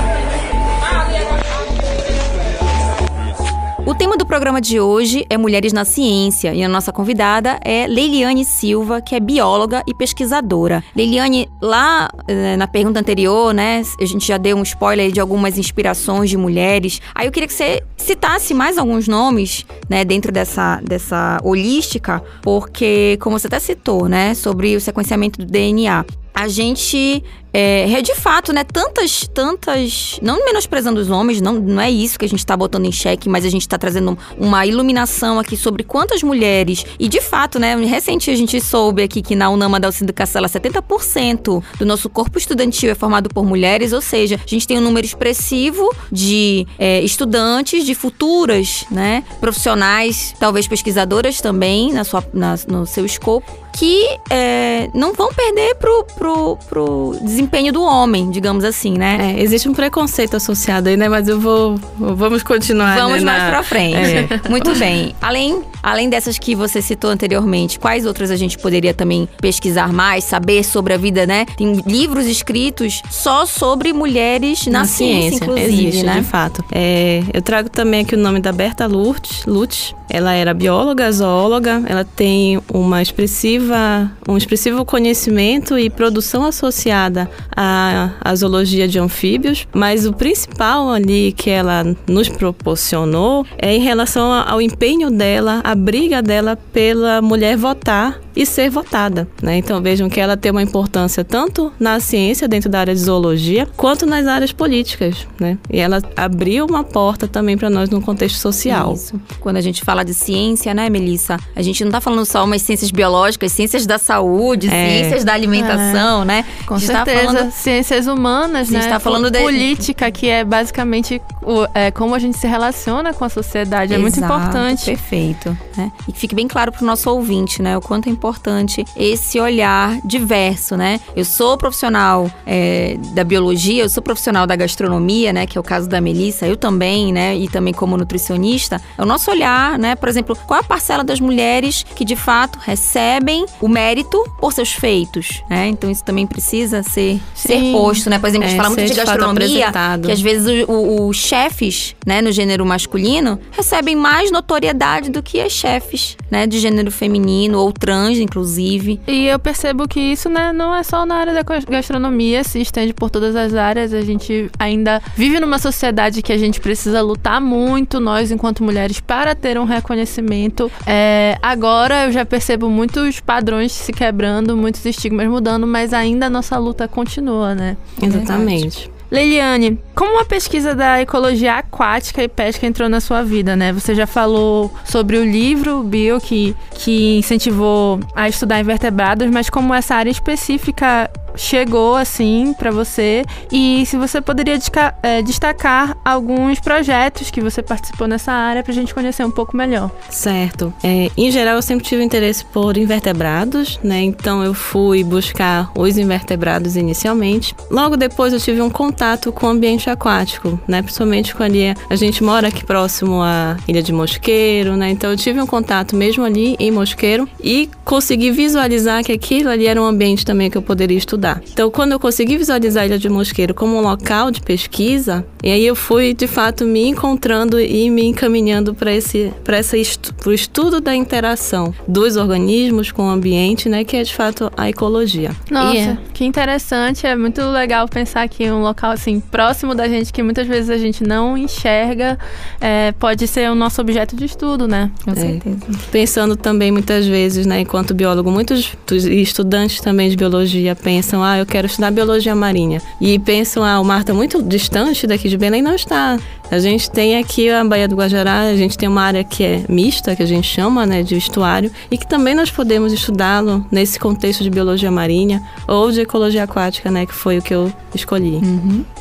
O 3.89 3.95
tema 3.95 4.19
do 4.19 4.27
programa 4.27 4.61
de 4.61 4.79
hoje 4.79 5.25
é 5.31 5.39
Mulheres 5.39 5.73
na 5.73 5.83
Ciência 5.83 6.53
e 6.53 6.63
a 6.63 6.69
nossa 6.69 6.93
convidada 6.93 7.59
é 7.65 7.87
Leiliane 7.87 8.45
Silva, 8.45 9.01
que 9.01 9.15
é 9.15 9.19
bióloga 9.19 9.83
e 9.87 9.95
pesquisadora. 9.95 10.85
Leiliane, 10.95 11.49
lá 11.59 12.11
eh, 12.29 12.55
na 12.59 12.67
pergunta 12.67 13.01
anterior, 13.01 13.55
né, 13.55 13.81
a 13.99 14.05
gente 14.05 14.29
já 14.29 14.37
deu 14.37 14.59
um 14.59 14.63
spoiler 14.63 15.11
de 15.11 15.21
algumas 15.21 15.57
inspirações 15.57 16.29
de 16.29 16.37
mulheres. 16.37 17.01
Aí 17.15 17.27
eu 17.27 17.33
queria 17.33 17.47
que 17.47 17.55
você 17.55 17.83
citasse 17.97 18.53
mais 18.53 18.77
alguns 18.77 19.09
nomes, 19.09 19.65
né, 19.89 20.05
dentro 20.05 20.31
dessa, 20.31 20.83
dessa 20.85 21.41
holística, 21.43 22.23
porque, 22.43 23.17
como 23.23 23.39
você 23.39 23.47
até 23.47 23.59
citou, 23.59 24.07
né, 24.07 24.35
sobre 24.35 24.77
o 24.77 24.81
sequenciamento 24.83 25.39
do 25.39 25.47
DNA. 25.51 26.05
A 26.35 26.47
gente 26.47 27.25
é, 27.53 27.91
é 27.93 28.03
de 28.03 28.15
fato, 28.15 28.53
né? 28.53 28.65
Tantas, 28.65 29.27
tantas. 29.33 30.19
Não 30.23 30.45
menosprezando 30.45 31.01
os 31.01 31.11
homens, 31.11 31.41
não, 31.41 31.55
não 31.55 31.81
é 31.81 31.91
isso 31.91 32.19
que 32.19 32.25
a 32.25 32.29
gente 32.29 32.45
tá 32.45 32.57
botando 32.57 32.85
em 32.87 32.93
xeque, 32.93 33.29
mas 33.29 33.45
a 33.45 33.49
gente 33.51 33.69
tá 33.69 33.77
trazendo 33.79 34.17
uma 34.37 34.65
iluminação 34.67 35.39
aqui 35.39 35.57
sobre 35.57 35.83
quantas 35.83 36.23
mulheres. 36.23 36.85
E 36.99 37.09
de 37.09 37.21
fato, 37.21 37.59
né? 37.59 37.75
Recente 37.77 38.31
a 38.31 38.37
gente 38.37 38.61
soube 38.61 39.03
aqui 39.03 39.23
que 39.23 39.35
na 39.35 39.51
Unama 39.51 39.81
da 39.81 39.89
Alcindo 39.89 40.13
Castela 40.13 40.49
70% 40.49 41.63
do 41.79 41.87
nosso 41.87 42.09
corpo 42.09 42.39
estudantil 42.39 42.91
é 42.91 42.95
formado 42.95 43.29
por 43.29 43.45
mulheres, 43.45 43.93
ou 43.93 44.01
seja, 44.01 44.37
a 44.37 44.49
gente 44.49 44.67
tem 44.67 44.79
um 44.79 44.83
número 44.83 45.07
expressivo 45.07 45.91
de 46.11 46.67
é, 46.79 47.01
estudantes, 47.03 47.85
de 47.85 47.95
futuras, 47.95 48.85
né? 48.91 49.25
Profissionais, 49.41 50.35
talvez 50.39 50.67
pesquisadoras 50.69 51.41
também 51.41 51.93
na 51.93 52.05
sua, 52.05 52.25
na- 52.33 52.59
no 52.69 52.87
seu 52.87 53.05
escopo, 53.05 53.51
que 53.77 54.05
é, 54.31 54.89
não 54.95 55.13
vão 55.15 55.33
perder 55.33 55.75
pro, 55.77 56.05
pro, 56.17 56.57
pro 56.69 57.17
desempenho 57.23 57.48
do 57.73 57.83
homem, 57.83 58.31
digamos 58.31 58.65
assim, 58.65 58.97
né? 58.97 59.35
É, 59.37 59.43
existe 59.43 59.69
um 59.69 59.75
preconceito 59.75 60.37
associado 60.37 60.89
aí, 60.89 60.97
né? 60.97 61.09
Mas 61.09 61.29
eu 61.29 61.41
vou. 61.41 61.79
Vamos 61.99 62.43
continuar. 62.43 62.97
Vamos 62.97 63.23
né, 63.23 63.31
mais 63.31 63.43
na- 63.43 63.51
pra 63.51 63.63
frente. 63.63 63.97
É. 63.97 64.29
Muito 64.49 64.75
bem. 64.77 65.15
Além, 65.21 65.63
além 65.83 66.09
dessas 66.09 66.39
que 66.39 66.55
você 66.55 66.81
citou 66.81 67.11
anteriormente, 67.11 67.79
quais 67.79 68.07
outras 68.07 68.31
a 68.31 68.37
gente 68.37 68.57
poderia 68.59 68.95
também 68.95 69.29
pesquisar 69.41 69.93
mais, 69.93 70.25
saber 70.25 70.65
sobre 70.65 70.95
a 70.95 70.97
vida, 70.97 71.27
né? 71.27 71.47
Tem 71.57 71.83
livros 71.87 72.27
escritos 72.27 73.03
só 73.11 73.45
sobre 73.45 73.93
mulheres 73.93 74.67
na, 74.67 74.85
ciência, 74.85 75.45
inclusive, 75.45 75.87
existe, 75.87 76.03
né? 76.05 76.21
de 76.21 76.23
fato. 76.23 76.65
É, 76.73 77.23
eu 77.33 77.43
trago 77.43 77.69
também 77.69 78.01
aqui 78.03 78.15
o 78.15 78.19
nome 78.19 78.41
da 78.41 78.53
Berta 78.53 78.87
Lutz. 78.87 79.45
Lutz. 79.47 79.95
Ela 80.11 80.33
era 80.33 80.55
bióloga, 80.55 81.11
zoóloga. 81.13 81.83
Ela 81.87 82.03
tem 82.03 82.59
uma 82.73 83.03
expressiva, 83.03 84.11
um 84.27 84.39
expressivo 84.39 84.83
conhecimento 84.85 85.79
e 85.79 85.91
produção 85.91 86.45
associada 86.45 87.28
à 87.57 88.35
zoologia 88.35 88.87
de 88.89 88.99
anfíbios. 88.99 89.67
Mas 89.73 90.07
o 90.07 90.13
principal 90.13 90.91
ali 90.91 91.33
que 91.33 91.51
ela 91.51 91.85
nos 92.07 92.29
proporcionou 92.29 93.47
é 93.59 93.75
em 93.75 93.81
relação 93.81 94.33
ao 94.33 94.61
empenho 94.61 95.11
dela, 95.11 95.61
a 95.65 95.75
briga 95.75 96.23
dela 96.23 96.57
pela 96.73 97.21
mulher 97.23 97.57
votar 97.57 98.21
e 98.39 98.47
ser 98.47 98.71
votada. 98.71 99.27
Né? 99.43 99.57
Então 99.59 99.83
vejam 99.83 100.09
que 100.09 100.21
ela 100.21 100.37
tem 100.37 100.53
uma 100.53 100.63
importância 100.63 101.25
tanto 101.25 101.73
na 101.79 101.99
ciência, 101.99 102.47
dentro 102.47 102.71
da 102.71 102.79
área 102.79 102.95
de 102.95 103.01
zoologia, 103.01 103.67
quanto 103.77 104.07
nas 104.07 104.27
áreas 104.29 104.53
políticas. 104.53 105.27
Né? 105.41 105.59
E 105.69 105.79
ela 105.81 106.01
abriu 106.17 106.65
uma 106.65 106.85
porta 106.85 107.27
também 107.27 107.59
para 107.59 107.69
nós 107.69 107.91
no 107.91 108.01
contexto 108.01 108.37
social. 108.37 108.93
Isso. 108.95 109.21
Quando 109.41 109.57
a 109.57 109.61
gente 109.61 109.83
fala 109.83 110.05
de 110.05 110.15
ciência, 110.15 110.73
né, 110.73 110.89
Melissa? 110.89 111.37
A 111.57 111.63
gente 111.63 111.85
não 111.85 111.91
tá 111.91 112.01
falando 112.01 112.25
só 112.25 112.45
umas 112.45 112.63
ciências 112.63 112.93
biológicas, 112.93 113.51
ciências 113.51 113.85
da 113.87 113.99
saúde, 113.99 114.69
É. 114.69 115.01
ciências 115.01 115.25
da 115.25 115.33
alimentação, 115.35 116.25
né? 116.25 116.45
Com 116.65 116.75
a 116.75 116.79
gente 116.79 116.93
tá 116.93 117.05
certeza. 117.05 117.27
falando 117.33 117.51
Ciências 117.53 118.07
humanas, 118.07 118.69
A 118.69 118.73
gente 118.73 118.85
né? 118.85 118.89
tá 118.89 119.01
falando 119.01 119.31
de- 119.33 119.39
Política, 119.41 120.11
que 120.13 120.29
é 120.29 120.45
basicamente 120.45 121.21
o- 121.43 121.67
é, 121.75 121.91
como 121.91 122.15
a 122.15 122.19
gente 122.21 122.39
se 122.39 122.47
relaciona 122.47 123.13
com 123.13 123.25
a 123.25 123.29
sociedade. 123.29 123.93
É 123.93 123.99
muito 123.99 124.19
Exato, 124.19 124.33
importante. 124.33 124.85
Perfeito. 124.85 125.59
Né? 125.77 125.91
E 126.07 126.13
que 126.13 126.19
fique 126.21 126.35
bem 126.37 126.47
claro 126.47 126.71
pro 126.71 126.85
nosso 126.87 127.11
ouvinte, 127.11 127.61
né? 127.61 127.77
O 127.77 127.81
quanto 127.81 128.09
é 128.09 128.13
importante 128.13 128.28
importante 128.29 128.85
esse 128.95 129.41
olhar 129.41 129.99
diverso, 130.05 130.77
né? 130.77 131.01
Eu 131.17 131.25
sou 131.25 131.57
profissional 131.57 132.31
é, 132.47 132.97
da 133.15 133.25
biologia, 133.25 133.83
eu 133.83 133.89
sou 133.89 134.03
profissional 134.03 134.47
da 134.47 134.55
gastronomia, 134.55 135.33
né? 135.33 135.47
Que 135.47 135.57
é 135.57 135.61
o 135.61 135.65
caso 135.65 135.89
da 135.89 136.01
Melissa, 136.01 136.47
eu 136.47 136.57
também, 136.57 137.13
né? 137.13 137.35
E 137.37 137.49
também 137.49 137.73
como 137.73 137.97
nutricionista. 137.97 138.81
É 138.97 139.03
o 139.03 139.07
nosso 139.07 139.31
olhar, 139.31 139.79
né? 139.79 139.95
Por 139.95 140.09
exemplo, 140.09 140.37
qual 140.47 140.61
a 140.61 140.63
parcela 140.63 141.03
das 141.03 141.21
mulheres 141.21 141.85
que 141.95 142.05
de 142.05 142.17
fato 142.17 142.59
recebem 142.59 143.47
o 143.61 143.69
mérito 143.69 144.23
por 144.39 144.53
seus 144.53 144.73
feitos, 144.73 145.43
né? 145.49 145.69
Então 145.69 145.91
isso 145.91 146.05
também 146.05 146.27
precisa 146.27 146.83
ser, 146.83 147.19
ser 147.35 147.73
posto, 147.73 148.11
né? 148.11 148.19
Por 148.19 148.29
exemplo, 148.29 148.47
a 148.47 148.51
gente 148.51 148.59
É, 148.59 148.63
fala 148.63 148.75
muito 148.75 148.87
de 148.87 148.95
gastronomia, 148.95 149.73
que 150.05 150.13
às 150.13 150.21
vezes 150.21 150.67
os 150.69 151.17
chefes, 151.17 151.97
né, 152.07 152.21
no 152.21 152.31
gênero 152.31 152.67
masculino, 152.67 153.41
recebem 153.53 153.97
mais 153.97 154.31
notoriedade 154.31 155.11
do 155.11 155.23
que 155.23 155.41
as 155.41 155.53
chefes, 155.53 156.18
né, 156.31 156.47
de 156.47 156.59
gênero 156.59 156.91
feminino 156.91 157.59
ou 157.59 157.73
trans, 157.73 158.19
inclusive. 158.19 159.01
E 159.07 159.27
eu 159.27 159.39
percebo 159.39 159.87
que 159.89 160.01
isso 160.01 160.29
né, 160.29 160.53
não 160.53 160.75
é 160.75 160.83
só 160.83 161.05
na 161.07 161.17
área 161.17 161.33
da 161.35 161.43
gas- 161.43 161.65
gastronomia, 161.65 162.45
se 162.45 162.61
estende 162.61 162.93
por 162.93 163.11
todas 163.11 163.35
as 163.37 163.55
áreas. 163.55 163.93
A 163.95 164.03
gente 164.03 164.51
ainda 164.59 165.01
vive 165.17 165.41
numa 165.41 165.59
sociedade 165.59 166.23
que 166.23 166.33
a 166.33 166.39
gente 166.39 166.61
precisa 166.61 167.01
lutar 167.01 167.41
muito, 167.41 167.99
nós 168.01 168.31
enquanto 168.31 168.63
mulheres, 168.63 169.01
para 169.01 169.35
ter 169.35 169.59
um 169.59 169.65
reconhecimento. 169.65 170.71
É, 170.87 171.39
agora 171.43 172.05
eu 172.07 172.13
já 172.13 172.25
percebo 172.25 172.69
muitos 172.71 173.21
padrões 173.21 173.73
se 173.73 173.93
quebrando, 173.93 174.57
muitos 174.57 174.85
estigmas 174.85 175.29
mudando, 175.29 175.67
mas 175.67 175.93
ainda 175.93 176.27
a 176.27 176.31
nossa 176.31 176.59
luta 176.59 176.87
continua, 176.89 177.55
né? 177.55 177.77
Exatamente. 178.01 178.91
Leiliane, 179.11 179.79
como 179.95 180.21
a 180.21 180.25
pesquisa 180.25 180.75
da 180.75 181.01
ecologia 181.01 181.55
aquática 181.55 182.23
e 182.23 182.29
pesca 182.29 182.67
entrou 182.67 182.89
na 182.89 183.01
sua 183.01 183.23
vida, 183.23 183.57
né? 183.57 183.73
Você 183.73 183.95
já 183.95 184.07
falou 184.07 184.71
sobre 184.85 185.17
o 185.17 185.25
livro 185.25 185.83
Bio 185.83 186.21
que, 186.21 186.55
que 186.73 187.19
incentivou 187.19 188.01
a 188.15 188.29
estudar 188.29 188.61
invertebrados, 188.61 189.31
mas 189.31 189.49
como 189.49 189.73
essa 189.73 189.95
área 189.95 190.11
específica 190.11 191.11
chegou 191.39 191.97
assim 191.97 192.53
pra 192.59 192.71
você 192.71 193.25
e 193.51 193.87
se 193.87 193.97
você 193.97 194.21
poderia 194.21 194.59
eh, 195.03 195.23
destacar 195.23 195.97
alguns 196.05 196.61
projetos 196.61 197.31
que 197.31 197.41
você 197.41 197.63
participou 197.63 198.07
nessa 198.07 198.33
área 198.33 198.63
pra 198.63 198.75
gente 198.75 198.93
conhecer 198.93 199.25
um 199.25 199.31
pouco 199.31 199.57
melhor. 199.57 199.91
Certo. 200.11 200.73
É, 200.83 201.11
em 201.17 201.31
geral, 201.31 201.57
eu 201.57 201.63
sempre 201.63 201.85
tive 201.85 202.03
interesse 202.03 202.45
por 202.45 202.77
invertebrados, 202.77 203.79
né? 203.83 204.03
Então 204.03 204.43
eu 204.43 204.53
fui 204.53 205.05
buscar 205.05 205.71
os 205.75 205.97
invertebrados 205.97 206.77
inicialmente. 206.77 207.55
Logo 207.71 207.97
depois 207.97 208.33
eu 208.33 208.41
tive 208.41 208.61
um 208.61 208.71
contato 208.71 209.33
com 209.33 209.47
o 209.47 209.51
ambiente 209.51 209.89
aquático, 209.89 210.61
né? 210.67 210.83
Principalmente 210.83 211.35
ali 211.43 211.75
a 211.89 211.97
gente 211.97 212.23
mora 212.23 212.49
aqui 212.49 212.65
próximo 212.65 213.23
à 213.23 213.57
Ilha 213.67 213.83
de 213.83 213.93
Mosqueiro, 213.93 214.77
né? 214.77 214.91
Então 214.91 215.11
eu 215.11 215.17
tive 215.17 215.41
um 215.41 215.47
contato 215.47 215.95
mesmo 215.95 216.25
ali 216.25 216.57
em 216.59 216.71
Mosqueiro 216.71 217.29
e 217.43 217.71
consegui 217.85 218.31
visualizar 218.31 219.05
que 219.05 219.13
aquilo 219.13 219.51
ali 219.51 219.67
era 219.67 219.81
um 219.81 219.85
ambiente 219.85 220.25
também 220.25 220.51
que 220.51 220.59
eu 220.59 220.63
poderia 220.63 220.99
estudar. 220.99 221.28
Então 221.53 221.71
quando 221.71 221.93
eu 221.93 222.01
consegui 222.01 222.37
visualizar 222.39 222.83
a 222.85 222.87
Ilha 222.87 222.99
de 222.99 223.09
Mosqueiro 223.09 223.55
como 223.55 223.77
um 223.77 223.81
local 223.81 224.31
de 224.31 224.41
pesquisa, 224.41 225.25
e 225.43 225.51
aí 225.51 225.65
eu 225.67 225.75
fui 225.75 226.15
de 226.15 226.27
fato 226.27 226.65
me 226.65 226.87
encontrando 226.87 227.61
e 227.61 227.91
me 227.91 228.05
encaminhando 228.05 228.75
para 228.75 228.93
esse 228.93 229.33
para 229.45 229.57
essa 229.59 229.77
estu 229.77 230.13
pro 230.15 230.33
estudo 230.33 230.81
da 230.81 230.95
interação 230.95 231.73
dos 231.87 232.17
organismos 232.17 232.91
com 232.93 233.07
o 233.07 233.11
ambiente, 233.11 233.69
né, 233.69 233.85
que 233.85 233.97
é 233.97 234.03
de 234.03 234.15
fato 234.15 234.51
a 234.57 234.69
ecologia. 234.69 235.31
Nossa, 235.51 235.77
E 235.77 235.79
é- 235.81 235.99
que 236.15 236.25
interessante. 236.25 237.07
É 237.07 237.15
muito 237.17 237.41
legal 237.51 237.89
pensar 237.89 238.29
que 238.29 238.51
um 238.51 238.61
local 238.63 238.91
assim 238.91 239.21
próximo 239.21 239.75
da 239.75 239.89
gente 239.89 240.13
que 240.13 240.23
muitas 240.23 240.47
vezes 240.47 240.71
a 240.71 240.77
gente 240.79 241.03
não 241.05 241.37
enxerga 241.37 242.19
é, 242.61 242.93
pode 242.93 243.27
ser 243.27 243.51
o 243.51 243.55
nosso 243.55 243.81
objeto 243.81 244.17
de 244.17 244.25
estudo, 244.25 244.67
né? 244.69 244.91
Com 245.05 245.15
certeza. 245.15 245.59
Pensando 245.91 246.37
também 246.37 246.71
muitas 246.73 247.07
vezes, 247.07 247.47
né, 247.47 247.61
enquanto 247.61 247.95
biólogo, 247.95 248.31
muitos 248.31 248.73
estudantes 249.13 249.81
também 249.81 250.09
de 250.11 250.17
biologia 250.17 250.75
pensam, 250.77 251.08
ah, 251.23 251.39
eu 251.39 251.47
quero 251.47 251.67
estudar 251.67 251.91
biologia 251.91 252.35
marinha. 252.35 252.83
E 253.01 253.19
pensam, 253.19 253.65
ah, 253.65 253.81
o 253.81 253.85
mar 253.85 254.01
está 254.01 254.13
muito 254.13 254.43
distante 254.43 255.07
daqui 255.07 255.29
de 255.29 255.37
Belém. 255.37 255.63
Não 255.63 255.75
está. 255.75 256.19
A 256.51 256.59
gente 256.59 256.91
tem 256.91 257.19
aqui 257.19 257.51
a 257.51 257.63
Baía 257.63 257.87
do 257.87 257.95
Guajará, 257.95 258.41
a 258.43 258.57
gente 258.57 258.77
tem 258.77 258.89
uma 258.89 259.03
área 259.03 259.23
que 259.23 259.45
é 259.45 259.65
mista, 259.69 260.17
que 260.17 260.23
a 260.23 260.27
gente 260.27 260.49
chama, 260.49 260.87
né, 260.87 261.03
de 261.03 261.17
estuário, 261.17 261.71
e 261.91 261.99
que 261.99 262.07
também 262.07 262.35
nós 262.35 262.51
podemos 262.51 262.93
estudá-lo 262.93 263.67
nesse 263.71 263.99
contexto 263.99 264.43
de 264.43 264.51
biologia 264.51 264.91
marinha 264.91 265.43
ou 265.67 265.91
de 265.93 266.01
ecologia 266.01 266.45
aquática, 266.45 266.91
né, 266.91 267.05
que 267.05 267.15
foi 267.15 267.39
o 267.39 267.43
que 267.43 267.55
eu 267.55 267.73
escolhi. 267.95 268.41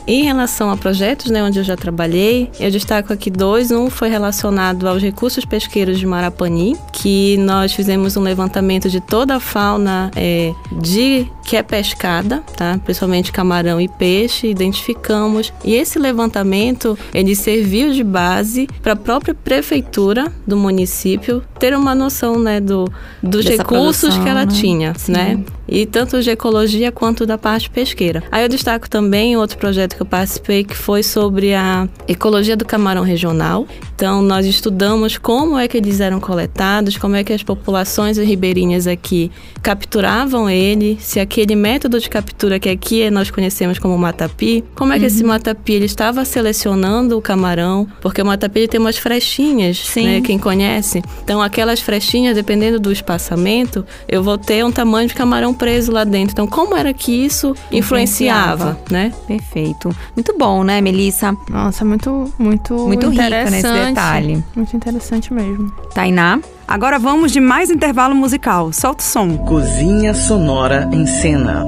Em 0.08 0.24
relação 0.24 0.72
a 0.72 0.78
projetos, 0.78 1.30
né, 1.30 1.44
onde 1.44 1.60
eu 1.60 1.64
já 1.66 1.76
trabalhei, 1.76 2.50
eu 2.58 2.72
destaco 2.72 3.12
aqui 3.12 3.30
dois. 3.30 3.72
Um 3.72 3.90
foi 3.90 4.08
relacionado 4.08 4.88
aos 4.88 5.02
recursos 5.02 5.44
pesqueiros 5.44 6.00
de 6.00 6.06
Marapani, 6.06 6.78
que 6.94 7.36
nós 7.40 7.74
fizemos 7.74 8.16
um 8.16 8.22
levantamento 8.22 8.90
de 8.90 9.02
toda 9.02 9.36
a 9.36 9.40
fauna 9.40 10.10
é, 10.16 10.54
de 10.72 11.30
que 11.46 11.58
é 11.58 11.64
pescada, 11.64 12.42
tá? 12.56 12.80
Principalmente 12.84 13.34
camarão 13.34 13.82
e 13.82 13.88
peixe, 13.90 14.48
identificamos. 14.48 15.52
E 15.64 15.76
esse 15.76 16.00
levantamento, 16.00 16.98
ele 17.14 17.36
serviu 17.36 17.92
de 17.92 18.04
base 18.04 18.68
para 18.82 18.94
a 18.94 18.98
própria 18.98 19.34
prefeitura 19.34 20.32
do 20.46 20.56
município 20.56 21.44
ter 21.60 21.76
uma 21.76 21.94
noção, 21.94 22.40
né, 22.40 22.62
do, 22.62 22.90
dos 23.22 23.44
Dessa 23.44 23.64
recursos 23.64 24.00
produção, 24.00 24.24
que 24.24 24.30
ela 24.30 24.46
né? 24.46 24.52
tinha, 24.52 24.94
né? 25.10 25.44
E 25.68 25.86
tanto 25.86 26.22
de 26.22 26.30
ecologia 26.30 26.92
quanto 26.92 27.26
da 27.26 27.38
parte 27.38 27.70
pesqueira. 27.70 28.24
Aí 28.32 28.44
eu 28.44 28.50
destaco 28.50 28.90
também 28.90 29.36
outro 29.36 29.58
projeto 29.58 29.96
que 29.96 30.02
eu 30.02 30.06
participei 30.06 30.64
que 30.64 30.76
foi 30.76 31.04
sobre 31.04 31.54
a 31.54 31.88
ecologia 32.08 32.56
do 32.56 32.66
camarão 32.66 33.04
regional. 33.04 33.68
Então 33.96 34.22
nós 34.22 34.46
estudamos 34.46 35.18
como 35.18 35.58
é 35.58 35.68
que 35.68 35.78
eles 35.78 36.00
eram 36.00 36.20
coletados, 36.20 36.98
como 36.98 37.16
é 37.16 37.24
que 37.24 37.34
as 37.34 37.44
populações 37.44 38.18
ribeirinhas 38.18 38.88
aqui 38.88 39.32
capturavam 39.62 40.50
ele, 40.50 40.98
se 41.02 41.20
aquele 41.20 41.56
método 41.56 42.00
de 42.00 42.10
captura 42.10 42.60
que 42.60 42.70
aqui 42.70 43.10
nós 43.10 43.30
conhecemos 43.30 43.80
como 43.80 43.98
matapi, 43.98 44.64
como 44.76 44.94
é 44.94 45.00
que 45.00 45.06
esse 45.06 45.24
matapi 45.24 45.74
ele 45.74 45.86
estava 45.86 46.24
selecionando 46.24 47.18
o 47.18 47.22
camarão, 47.22 47.88
porque 48.02 48.22
o 48.22 48.26
matapi 48.26 48.60
ele 48.60 48.68
tem 48.68 48.80
umas 48.80 48.98
frechinhas, 48.98 49.78
Sim. 49.80 50.06
né, 50.06 50.22
quem 50.22 50.38
conhece. 50.38 51.02
Então 51.24 51.42
aquelas 51.42 51.80
frechinhas, 51.80 52.36
dependendo 52.36 52.80
do 52.80 52.92
espaçamento, 52.92 53.86
eu 54.08 54.24
vou 54.24 54.38
ter 54.38 54.64
um 54.64 54.72
tamanho 54.72 55.08
de 55.08 55.16
camarão 55.16 55.54
preso 55.58 55.92
lá 55.92 56.04
dentro. 56.04 56.32
Então 56.34 56.48
como 56.48 56.76
era 56.76 56.94
que 56.94 57.12
isso 57.12 57.56
influenciava, 57.72 58.78
né? 58.90 59.12
Perfeito. 59.28 59.90
Muito 60.16 60.38
bom, 60.38 60.64
né, 60.64 60.80
Melissa? 60.82 61.36
Nossa, 61.50 61.84
muito, 61.84 62.32
muito, 62.38 62.74
Muito 62.76 63.10
rica 63.10 63.30
nesse 63.30 63.58
interessante. 63.60 63.88
detalhe. 63.90 64.44
Muito 64.56 64.76
interessante 64.76 65.34
mesmo. 65.34 65.72
Tainá? 65.94 66.40
Agora 66.68 67.00
vamos 67.00 67.32
de 67.32 67.40
mais 67.40 67.70
intervalo 67.70 68.14
musical. 68.14 68.72
Solta 68.74 69.02
o 69.02 69.06
som. 69.06 69.38
Cozinha 69.38 70.14
Sonora 70.14 70.90
em 70.92 71.06
Cena. 71.06 71.66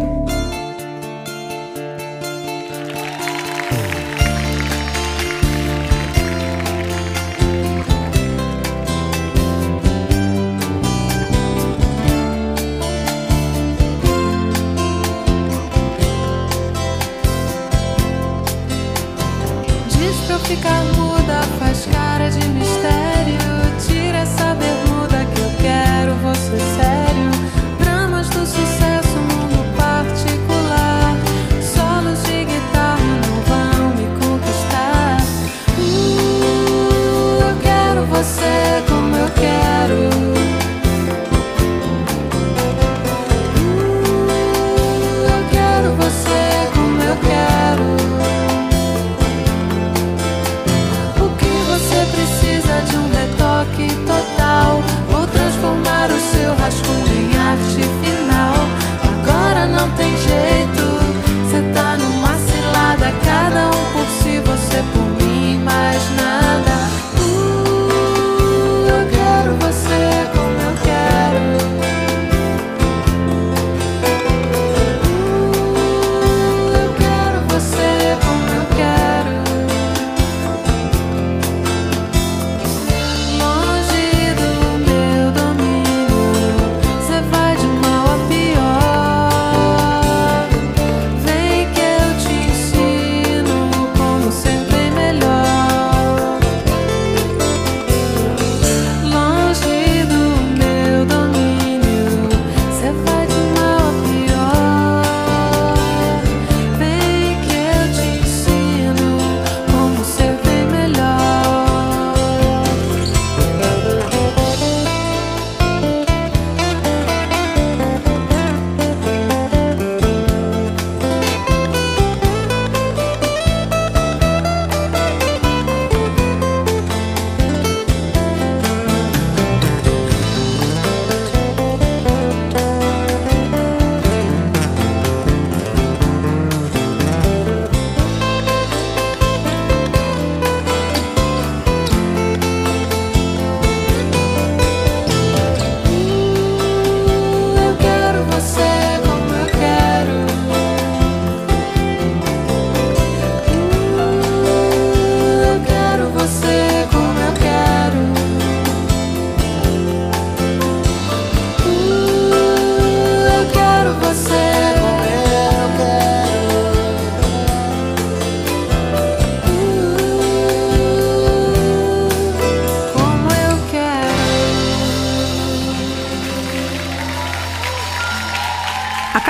Pra 20.29 20.35
eu 20.35 20.39
ficar 20.41 20.83
muda, 20.95 21.41
faz 21.57 21.87
cara 21.87 22.29
de 22.29 22.47
mistério. 22.49 23.39
Tira 23.79 24.19
essa 24.19 24.53
bermuda 24.53 25.25
que 25.25 25.41
eu 25.41 25.49
quero 25.59 26.13
você 26.21 26.59
sério. 26.77 27.31
Dramas 27.79 28.29
do 28.29 28.45
sucesso, 28.45 28.88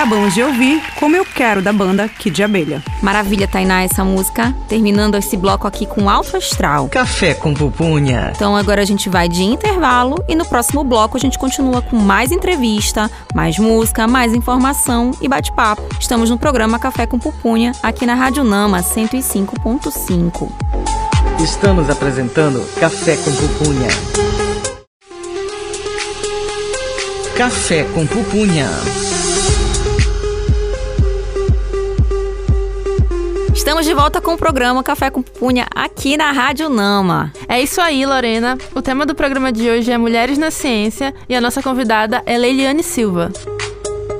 Acabamos 0.09 0.33
de 0.33 0.41
ouvir 0.41 0.81
Como 0.95 1.15
Eu 1.15 1.23
Quero 1.23 1.61
da 1.61 1.71
banda 1.71 2.09
Kid 2.09 2.35
de 2.35 2.41
Abelha. 2.41 2.81
Maravilha, 2.99 3.47
Tainá, 3.47 3.83
essa 3.83 4.03
música. 4.03 4.55
Terminando 4.67 5.13
esse 5.13 5.37
bloco 5.37 5.67
aqui 5.67 5.85
com 5.85 6.09
alto 6.09 6.35
astral. 6.35 6.87
Café 6.89 7.35
com 7.35 7.53
pupunha. 7.53 8.31
Então 8.35 8.55
agora 8.55 8.81
a 8.81 8.85
gente 8.85 9.07
vai 9.07 9.29
de 9.29 9.43
intervalo 9.43 10.25
e 10.27 10.33
no 10.33 10.45
próximo 10.45 10.83
bloco 10.83 11.15
a 11.15 11.19
gente 11.19 11.37
continua 11.37 11.83
com 11.83 11.95
mais 11.95 12.31
entrevista, 12.31 13.07
mais 13.35 13.59
música, 13.59 14.07
mais 14.07 14.33
informação 14.33 15.11
e 15.21 15.27
bate-papo. 15.27 15.83
Estamos 15.99 16.31
no 16.31 16.39
programa 16.39 16.79
Café 16.79 17.05
com 17.05 17.19
Pupunha, 17.19 17.73
aqui 17.83 18.07
na 18.07 18.15
Rádio 18.15 18.43
Nama 18.43 18.79
105.5. 18.79 20.49
Estamos 21.39 21.87
apresentando 21.87 22.65
Café 22.79 23.15
com 23.15 23.31
pupunha. 23.31 23.89
Café 27.37 27.83
com 27.93 28.07
pupunha. 28.07 28.67
Estamos 33.79 33.95
de 33.95 34.01
volta 34.01 34.19
com 34.19 34.33
o 34.33 34.37
programa 34.37 34.83
Café 34.83 35.09
com 35.09 35.21
Pupunha 35.21 35.65
aqui 35.73 36.17
na 36.17 36.33
Rádio 36.33 36.67
Nama. 36.67 37.31
É 37.47 37.61
isso 37.61 37.79
aí, 37.79 38.05
Lorena. 38.05 38.57
O 38.75 38.81
tema 38.81 39.05
do 39.05 39.15
programa 39.15 39.53
de 39.53 39.69
hoje 39.69 39.89
é 39.89 39.97
Mulheres 39.97 40.37
na 40.37 40.51
Ciência 40.51 41.15
e 41.29 41.33
a 41.33 41.39
nossa 41.39 41.63
convidada 41.63 42.21
é 42.25 42.37
Leiliane 42.37 42.83
Silva. 42.83 43.31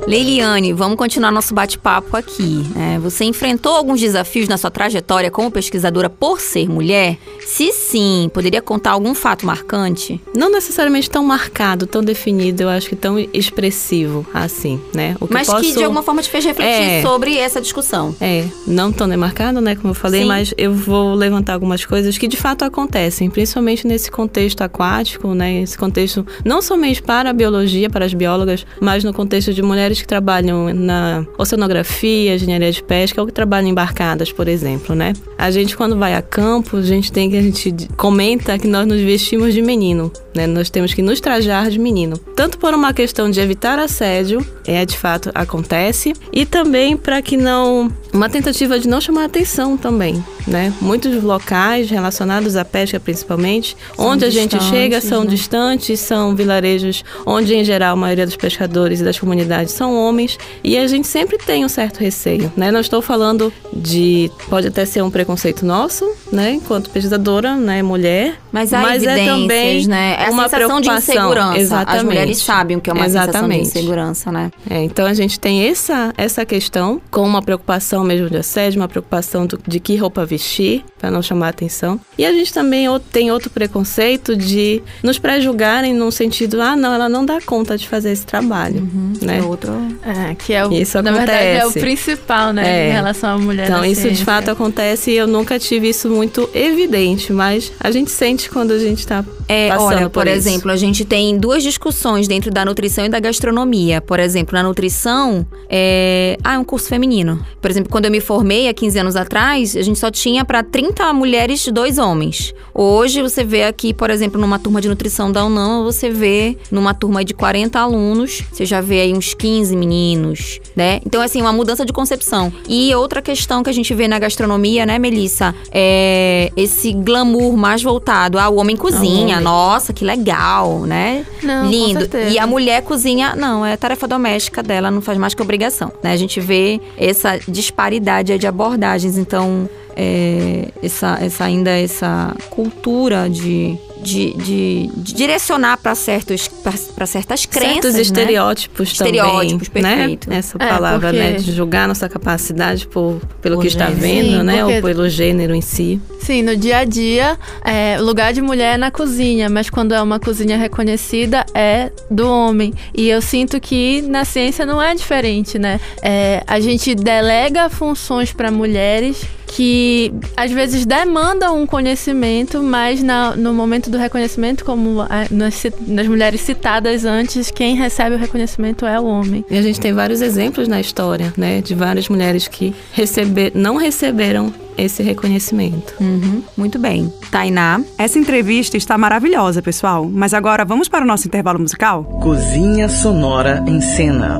Leiliane, 0.08 0.72
vamos 0.72 0.98
continuar 0.98 1.30
nosso 1.30 1.54
bate-papo 1.54 2.16
aqui. 2.16 2.66
né? 2.74 3.00
você 3.00 3.26
enfrentou 3.26 3.76
alguns 3.76 4.00
desafios 4.00 4.48
na 4.48 4.58
sua 4.58 4.72
trajetória 4.72 5.30
como 5.30 5.52
pesquisadora 5.52 6.10
por 6.10 6.40
ser 6.40 6.70
mulher? 6.70 7.18
Se 7.46 7.74
sim, 7.90 8.30
poderia 8.34 8.62
contar 8.62 8.92
algum 8.92 9.14
fato 9.16 9.46
marcante? 9.46 10.20
Não 10.36 10.52
necessariamente 10.52 11.10
tão 11.10 11.24
marcado, 11.24 11.88
tão 11.88 12.04
definido, 12.04 12.64
eu 12.64 12.70
acho 12.70 12.88
que 12.90 12.96
tão 12.96 13.18
expressivo 13.34 14.26
assim, 14.34 14.80
né? 14.94 15.16
Que 15.20 15.34
Mas 15.34 15.48
posso... 15.48 15.62
que 15.62 15.74
de 15.74 15.84
alguma 15.84 16.04
forma 16.04 16.22
te 16.22 16.30
fez 16.30 16.46
refletir 16.46 16.70
É. 16.82 17.02
sobre 17.02 17.38
essa 17.38 17.60
discussão. 17.60 18.16
É, 18.22 18.46
não 18.68 18.92
tão 18.92 19.08
demarcado, 19.08 19.60
né, 19.60 19.76
como 19.76 19.90
eu 19.90 19.94
falei, 19.96 20.22
Sim. 20.22 20.28
mas 20.28 20.54
eu 20.58 20.74
vou 20.74 21.14
levantar 21.16 21.54
algumas 21.54 21.84
coisas 21.86 22.18
que 22.18 22.28
de 22.28 22.38
fato 22.38 22.64
acontecem, 22.64 23.30
principalmente 23.30 23.88
nesse 23.88 24.12
contexto 24.12 24.62
aquático, 24.62 25.34
né, 25.34 25.62
esse 25.62 25.78
contexto 25.78 26.26
não 26.46 26.62
somente 26.62 27.02
para 27.02 27.30
a 27.32 27.34
biologia, 27.34 27.90
para 27.90 28.06
as 28.06 28.14
biólogas, 28.14 28.66
mas 28.80 29.04
no 29.04 29.14
contexto 29.14 29.54
de 29.54 29.62
mulheres 29.62 30.00
que 30.02 30.08
trabalham 30.08 30.74
na 30.74 31.26
oceanografia, 31.38 32.36
engenharia 32.36 32.72
de 32.72 32.84
pesca 32.84 33.20
ou 33.22 33.28
que 33.28 33.34
trabalham 33.34 33.70
embarcadas, 33.70 34.32
por 34.32 34.48
exemplo, 34.48 34.96
né? 34.96 35.14
A 35.38 35.52
gente 35.52 35.76
quando 35.76 35.98
vai 35.98 36.16
a 36.16 36.22
campo, 36.22 36.78
a 36.78 36.82
gente 36.82 37.12
tem 37.12 37.30
que 37.30 37.38
a 37.38 37.42
gente 37.42 37.72
comenta 37.96 38.58
que 38.58 38.68
nós 38.68 38.88
nos 38.88 39.02
vestimos 39.02 39.54
de 39.54 39.62
menino, 39.62 40.12
né? 40.36 40.48
Nós 40.48 40.70
temos 40.70 40.94
que 40.94 41.02
nos 41.02 41.20
trajar 41.20 41.70
de 41.70 41.80
menino, 41.80 42.18
tanto 42.36 42.58
por 42.58 42.74
uma 42.74 42.94
questão 42.94 43.30
de 43.30 43.40
evitar 43.40 43.80
assédio, 43.80 44.46
é 44.66 44.86
de 44.86 44.98
fato 44.98 45.32
acontece, 45.34 46.14
e 46.32 46.46
também 46.46 46.96
para 46.96 47.22
que 47.22 47.38
não 47.38 47.92
uma 48.14 48.30
tentativa 48.30 48.80
de 48.80 48.88
não 48.88 49.00
chamar 49.00 49.26
atenção 49.26 49.78
também, 49.78 50.24
né? 50.48 50.74
Muitos 50.82 51.22
locais 51.24 51.90
relacionados 51.90 52.56
à 52.56 52.66
pesca 52.66 53.00
principalmente, 53.00 53.78
onde 53.98 54.26
a 54.26 54.30
gente 54.30 54.62
chega 54.64 55.00
são 55.02 55.24
né? 55.24 55.30
distantes, 55.30 56.00
são 56.00 56.36
vilarejos 56.36 57.04
onde 57.26 57.54
em 57.54 57.64
geral 57.64 57.94
a 57.94 57.96
maioria 57.96 58.26
dos 58.26 58.36
pescadores 58.36 59.00
e 59.00 59.04
das 59.04 59.20
comunidades 59.20 59.74
são 59.74 59.96
homens, 59.96 60.38
e 60.64 60.78
a 60.78 60.88
gente 60.88 61.08
sempre 61.08 61.38
tem 61.38 61.66
um 61.66 61.70
certo 61.70 62.00
receio, 62.00 62.52
né? 62.56 62.72
Não 62.72 62.80
estou 62.80 63.02
falando 63.02 63.52
de 63.74 64.32
pode 64.50 64.68
até 64.68 64.86
ser 64.86 65.04
um 65.04 65.12
preconceito 65.12 65.66
nosso, 65.66 66.10
né, 66.32 66.54
enquanto 66.54 66.90
pesquisadora, 66.90 67.56
né, 67.56 67.82
mulher, 67.82 68.40
Mas 68.52 68.74
há 68.74 68.82
Mas 68.82 69.04
é 69.04 69.26
também 69.26 69.88
né? 69.88 70.16
É 70.24 70.28
a 70.28 70.32
uma 70.32 70.44
sensação 70.50 70.82
de 70.82 70.88
preocupação. 70.90 71.16
insegurança. 71.16 71.52
As 71.54 71.62
Exatamente. 71.62 72.06
mulheres 72.06 72.38
sabem 72.40 72.78
o 72.78 72.82
que 72.82 72.90
é 72.90 72.94
uma 72.94 73.06
sensação 73.06 73.26
de 73.26 73.30
Exatamente. 73.38 73.68
insegurança, 73.68 74.32
né? 74.32 74.52
É, 74.70 74.84
então 74.84 75.06
a 75.06 75.14
gente 75.14 75.40
tem 75.40 75.64
essa, 75.68 76.14
essa 76.18 76.46
questão 76.46 77.02
com 77.10 77.22
uma 77.22 77.42
preocupação 77.42 78.04
mesmo 78.04 78.30
de 78.30 78.38
assédio, 78.38 78.82
uma 78.82 78.88
preocupação 78.88 79.46
do- 79.46 79.60
de 79.68 79.80
que 79.80 79.96
roupa 79.96 80.26
vestir, 80.26 80.84
para 81.00 81.10
não 81.10 81.22
chamar 81.22 81.50
atenção. 81.50 82.00
E 82.18 82.26
a 82.26 82.32
gente 82.34 82.54
também 82.54 82.86
tem 83.12 83.32
outro 83.32 83.50
preconceito 83.50 84.36
de 84.36 84.84
nos 85.02 85.18
pré-julgarem 85.18 85.94
num 85.94 86.12
sentido, 86.12 86.62
ah, 86.62 86.76
não, 86.76 86.94
ela 86.94 87.08
não 87.08 87.26
dá 87.26 87.40
conta 87.42 87.78
de 87.78 87.88
fazer 87.88 88.12
esse 88.12 88.26
trabalho, 88.26 88.88
né? 89.22 89.40
É 89.40 89.42
outro. 89.44 89.72
É, 90.04 90.36
que 90.36 90.54
é 90.54 90.66
o, 90.66 90.74
Isso 90.74 91.02
na 91.02 91.12
verdade 91.12 91.44
é 91.46 91.56
o 91.58 91.60
acontece. 91.70 91.80
principal, 91.80 92.52
né, 92.52 92.88
É. 92.88 92.90
em 92.90 92.92
relação 92.94 93.30
à 93.36 93.38
mulher 93.38 93.68
Então, 93.70 93.86
isso 93.86 94.02
de 94.02 94.08
ciência. 94.08 94.26
fato 94.26 94.52
acontece 94.52 95.12
e 95.12 95.16
eu 95.18 95.28
nunca 95.28 95.58
tive 95.58 95.88
isso 95.90 96.10
muito 96.10 96.50
evidente, 96.54 97.32
mas 97.32 97.72
a 97.80 97.90
gente 97.92 98.12
sente 98.12 98.50
quando 98.50 98.72
a 98.72 98.80
gente 98.80 99.06
tá 99.08 99.24
É, 99.48 99.70
passando 99.70 99.86
olha, 99.88 100.09
por, 100.10 100.24
por, 100.24 100.28
exemplo, 100.28 100.72
a 100.72 100.76
gente 100.76 101.06
tem 101.06 101.38
duas 101.38 101.64
discussões 101.64 102.28
dentro 102.28 102.52
da 102.52 102.66
nutrição 102.66 103.06
e 103.06 103.10
da 103.10 103.20
gastronomia. 103.20 104.02
Por 104.02 104.20
exemplo, 104.20 104.54
na 104.54 104.64
nutrição, 104.64 105.46
é... 105.70 106.38
ah, 106.44 106.56
é 106.56 106.58
um 106.58 106.64
curso 106.64 106.88
feminino. 106.88 107.44
Por 107.62 107.70
exemplo, 107.70 107.90
quando 107.90 108.06
eu 108.06 108.12
me 108.12 108.20
formei 108.20 108.68
há 108.68 108.74
15 108.74 109.00
anos 109.00 109.16
atrás, 109.16 109.76
a 109.76 109.82
gente 109.82 110.00
só 110.00 110.12
tinha 110.12 110.44
para 110.44 110.64
30 110.64 111.12
mulheres 111.14 111.66
e 111.66 111.72
dois 111.72 111.98
homens. 111.98 112.54
Hoje, 112.74 113.22
você 113.22 113.44
vê 113.44 113.64
aqui, 113.64 113.94
por 113.94 114.10
exemplo, 114.10 114.40
numa 114.40 114.60
turma 114.60 114.82
de 114.82 114.88
nutrição 114.88 115.32
da 115.32 115.46
UNAM, 115.46 115.84
você 115.84 116.10
vê 116.10 116.58
numa 116.72 116.94
turma 116.94 117.24
de 117.24 117.34
40 117.34 117.80
alunos, 117.80 118.44
você 118.52 118.66
já 118.66 118.82
vê 118.82 119.02
aí 119.02 119.14
uns 119.14 119.34
15 119.34 119.76
meninos, 119.76 120.60
né? 120.76 121.02
Então, 121.06 121.22
assim, 121.22 121.42
uma 121.42 121.52
mudança 121.52 121.86
de 121.86 121.92
concepção. 121.92 122.52
E 122.68 122.94
outra 122.96 123.22
questão 123.22 123.64
que 123.64 123.70
a 123.70 123.74
gente 123.74 123.94
vê 123.94 124.08
na 124.08 124.20
gastronomia, 124.20 124.86
né, 124.86 124.98
Melissa? 125.00 125.54
É 125.72 126.52
esse 126.56 126.94
glamour 126.94 127.56
mais 127.58 127.82
voltado. 127.82 128.38
Ah, 128.38 128.50
o 128.50 128.56
homem 128.58 128.76
cozinha, 128.76 129.36
homem. 129.36 129.44
nossa, 129.44 129.94
que 129.94 129.99
legal, 130.04 130.82
né? 130.82 131.26
Não, 131.44 131.70
Lindo. 131.70 132.08
E 132.30 132.38
a 132.38 132.48
mulher 132.48 132.82
cozinha, 132.84 133.36
não, 133.36 133.66
é 133.66 133.76
tarefa 133.78 134.08
doméstica 134.08 134.62
dela, 134.64 134.90
não 134.92 135.02
faz 135.02 135.18
mais 135.18 135.34
que 135.34 135.42
obrigação, 135.42 135.92
né? 136.04 136.12
A 136.12 136.18
gente 136.18 136.40
vê 136.40 136.80
essa 136.98 137.40
disparidade 137.48 138.38
de 138.38 138.48
abordagens, 138.48 139.18
então 139.18 139.70
é, 139.96 140.70
essa, 140.82 141.18
essa 141.22 141.44
ainda 141.44 141.72
essa 141.72 142.34
cultura 142.50 143.30
de 143.30 143.78
de, 144.02 144.34
de, 144.34 144.90
de 144.96 145.14
direcionar 145.14 145.78
para 145.78 145.94
certos 145.96 146.48
para 146.96 147.06
certas 147.06 147.46
crenças, 147.46 147.72
Certos 147.74 147.94
né? 147.96 148.02
estereótipos 148.02 148.98
também. 148.98 149.16
Estereótipos, 149.16 149.70
né? 149.82 149.96
perfeito. 149.98 150.32
Essa 150.32 150.58
É, 150.60 150.68
palavra, 150.68 151.10
porque- 151.10 151.18
né? 151.24 151.32
De 151.34 151.52
julgar 151.52 151.88
nossa 151.88 152.08
capacidade 152.10 152.88
por, 152.88 153.20
pelo 153.42 153.56
Por 153.56 153.62
que 153.62 153.68
está 153.68 153.86
gênero. 153.88 154.02
vendo, 154.02 154.38
Sim, 154.40 154.44
né? 154.44 154.60
porque- 154.64 154.76
Ou 154.76 154.82
pelo 154.82 155.10
gênero 155.10 155.54
em 155.56 155.62
si. 155.62 156.02
Sim, 156.22 156.42
no 156.44 156.56
dia 156.56 156.80
a 156.80 156.86
dia, 156.86 157.38
é, 157.66 157.98
lugar 158.00 158.34
de 158.34 158.42
mulher 158.42 158.76
é 158.76 158.78
na 158.78 158.92
cozinha, 158.92 159.50
mas 159.50 159.70
quando 159.70 159.94
é 159.94 160.02
uma 160.02 160.20
cozinha 160.20 160.58
reconhecida, 160.58 161.46
é 161.54 161.92
do 162.12 162.28
homem. 162.30 162.74
E 162.96 163.10
eu 163.10 163.22
sinto 163.22 163.60
que 163.60 164.02
na 164.04 164.26
ciência 164.26 164.66
não 164.66 164.82
é 164.82 164.94
diferente, 164.94 165.58
né? 165.58 165.80
É, 166.02 166.44
a 166.46 166.60
gente 166.60 166.94
delega 166.94 167.70
funções 167.70 168.32
para 168.34 168.52
mulheres 168.52 169.22
que 169.48 170.14
às 170.38 170.52
vezes 170.52 170.86
demandam 170.86 171.60
um 171.60 171.66
conhecimento, 171.66 172.62
mas 172.62 173.02
na- 173.02 173.36
no 173.36 173.52
momento 173.52 173.89
do 173.90 173.98
reconhecimento, 173.98 174.64
como 174.64 175.06
nas, 175.32 176.08
mulheres 176.08 176.42
citadas 176.42 177.06
antes, 177.06 177.52
quem 177.52 177.76
recebe 177.76 178.16
o 178.16 178.18
reconhecimento 178.18 178.86
é 178.86 179.00
o 179.00 179.06
homem. 179.06 179.46
E 179.50 179.58
a 179.58 179.62
gente 179.62 179.80
tem 179.80 179.94
vários 179.94 180.22
exemplos 180.22 180.68
na 180.68 180.80
história, 180.80 181.34
né? 181.38 181.62
De 181.62 181.76
várias 181.76 182.08
mulheres 182.10 182.48
que 182.48 182.74
receber, 182.94 183.52
não 183.56 183.78
receberam 183.78 184.54
esse 184.78 185.04
reconhecimento. 185.04 185.94
Uhum, 186.00 186.42
muito 186.56 186.80
bem. 186.80 187.12
Tainá, 187.30 187.82
Essa 187.98 188.18
entrevista 188.18 188.78
está 188.78 188.98
maravilhosa, 188.98 189.62
pessoal. 189.62 190.10
Mas 190.10 190.34
agora 190.34 190.64
vamos 190.64 190.88
para 190.88 191.04
o 191.04 191.08
nosso 191.08 191.28
intervalo 191.28 191.60
musical? 191.60 192.04
Cozinha 192.22 192.88
Sonora 192.88 193.64
em 193.68 193.82
Cena. 193.82 194.40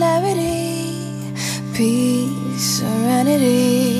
clarity, 0.00 1.34
peace, 1.74 2.78
serenity. 2.78 3.99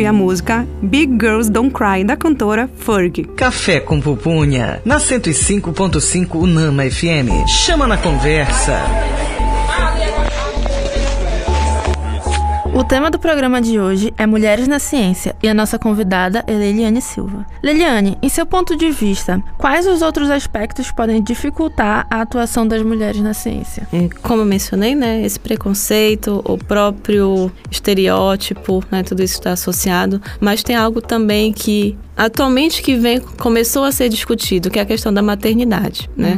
Ouvir 0.00 0.06
a 0.06 0.12
música 0.12 0.66
Big 0.82 1.12
Girls 1.20 1.50
Don't 1.50 1.72
Cry 1.72 2.04
da 2.04 2.16
cantora 2.16 2.68
Ferg. 2.78 3.24
Café 3.36 3.80
com 3.80 4.00
Pupunha, 4.00 4.80
na 4.84 4.98
105.5 4.98 6.34
Unama 6.34 6.84
FM. 6.90 7.46
Chama 7.46 7.86
na 7.86 7.98
conversa. 7.98 8.80
O 12.80 12.84
tema 12.84 13.10
do 13.10 13.18
programa 13.18 13.60
de 13.60 13.78
hoje 13.78 14.10
é 14.16 14.24
Mulheres 14.24 14.66
na 14.66 14.78
Ciência 14.78 15.36
e 15.42 15.48
a 15.50 15.52
nossa 15.52 15.78
convidada 15.78 16.42
é 16.46 16.52
Leiliane 16.52 17.02
Silva. 17.02 17.44
Leiliane, 17.62 18.16
em 18.22 18.28
seu 18.30 18.46
ponto 18.46 18.74
de 18.74 18.90
vista, 18.90 19.38
quais 19.58 19.86
os 19.86 20.00
outros 20.00 20.30
aspectos 20.30 20.90
podem 20.90 21.22
dificultar 21.22 22.06
a 22.08 22.22
atuação 22.22 22.66
das 22.66 22.82
mulheres 22.82 23.20
na 23.20 23.34
ciência? 23.34 23.86
É, 23.92 24.08
como 24.22 24.40
eu 24.40 24.46
mencionei, 24.46 24.94
né, 24.94 25.20
esse 25.20 25.38
preconceito, 25.38 26.40
o 26.42 26.56
próprio 26.56 27.52
estereótipo, 27.70 28.82
né, 28.90 29.02
tudo 29.02 29.22
isso 29.22 29.34
está 29.34 29.52
associado, 29.52 30.18
mas 30.40 30.62
tem 30.62 30.74
algo 30.74 31.02
também 31.02 31.52
que 31.52 31.98
atualmente 32.20 32.82
que 32.82 32.96
vem 32.96 33.18
começou 33.18 33.82
a 33.82 33.90
ser 33.90 34.10
discutido, 34.10 34.70
que 34.70 34.78
é 34.78 34.82
a 34.82 34.84
questão 34.84 35.10
da 35.10 35.22
maternidade, 35.22 36.10
né? 36.14 36.36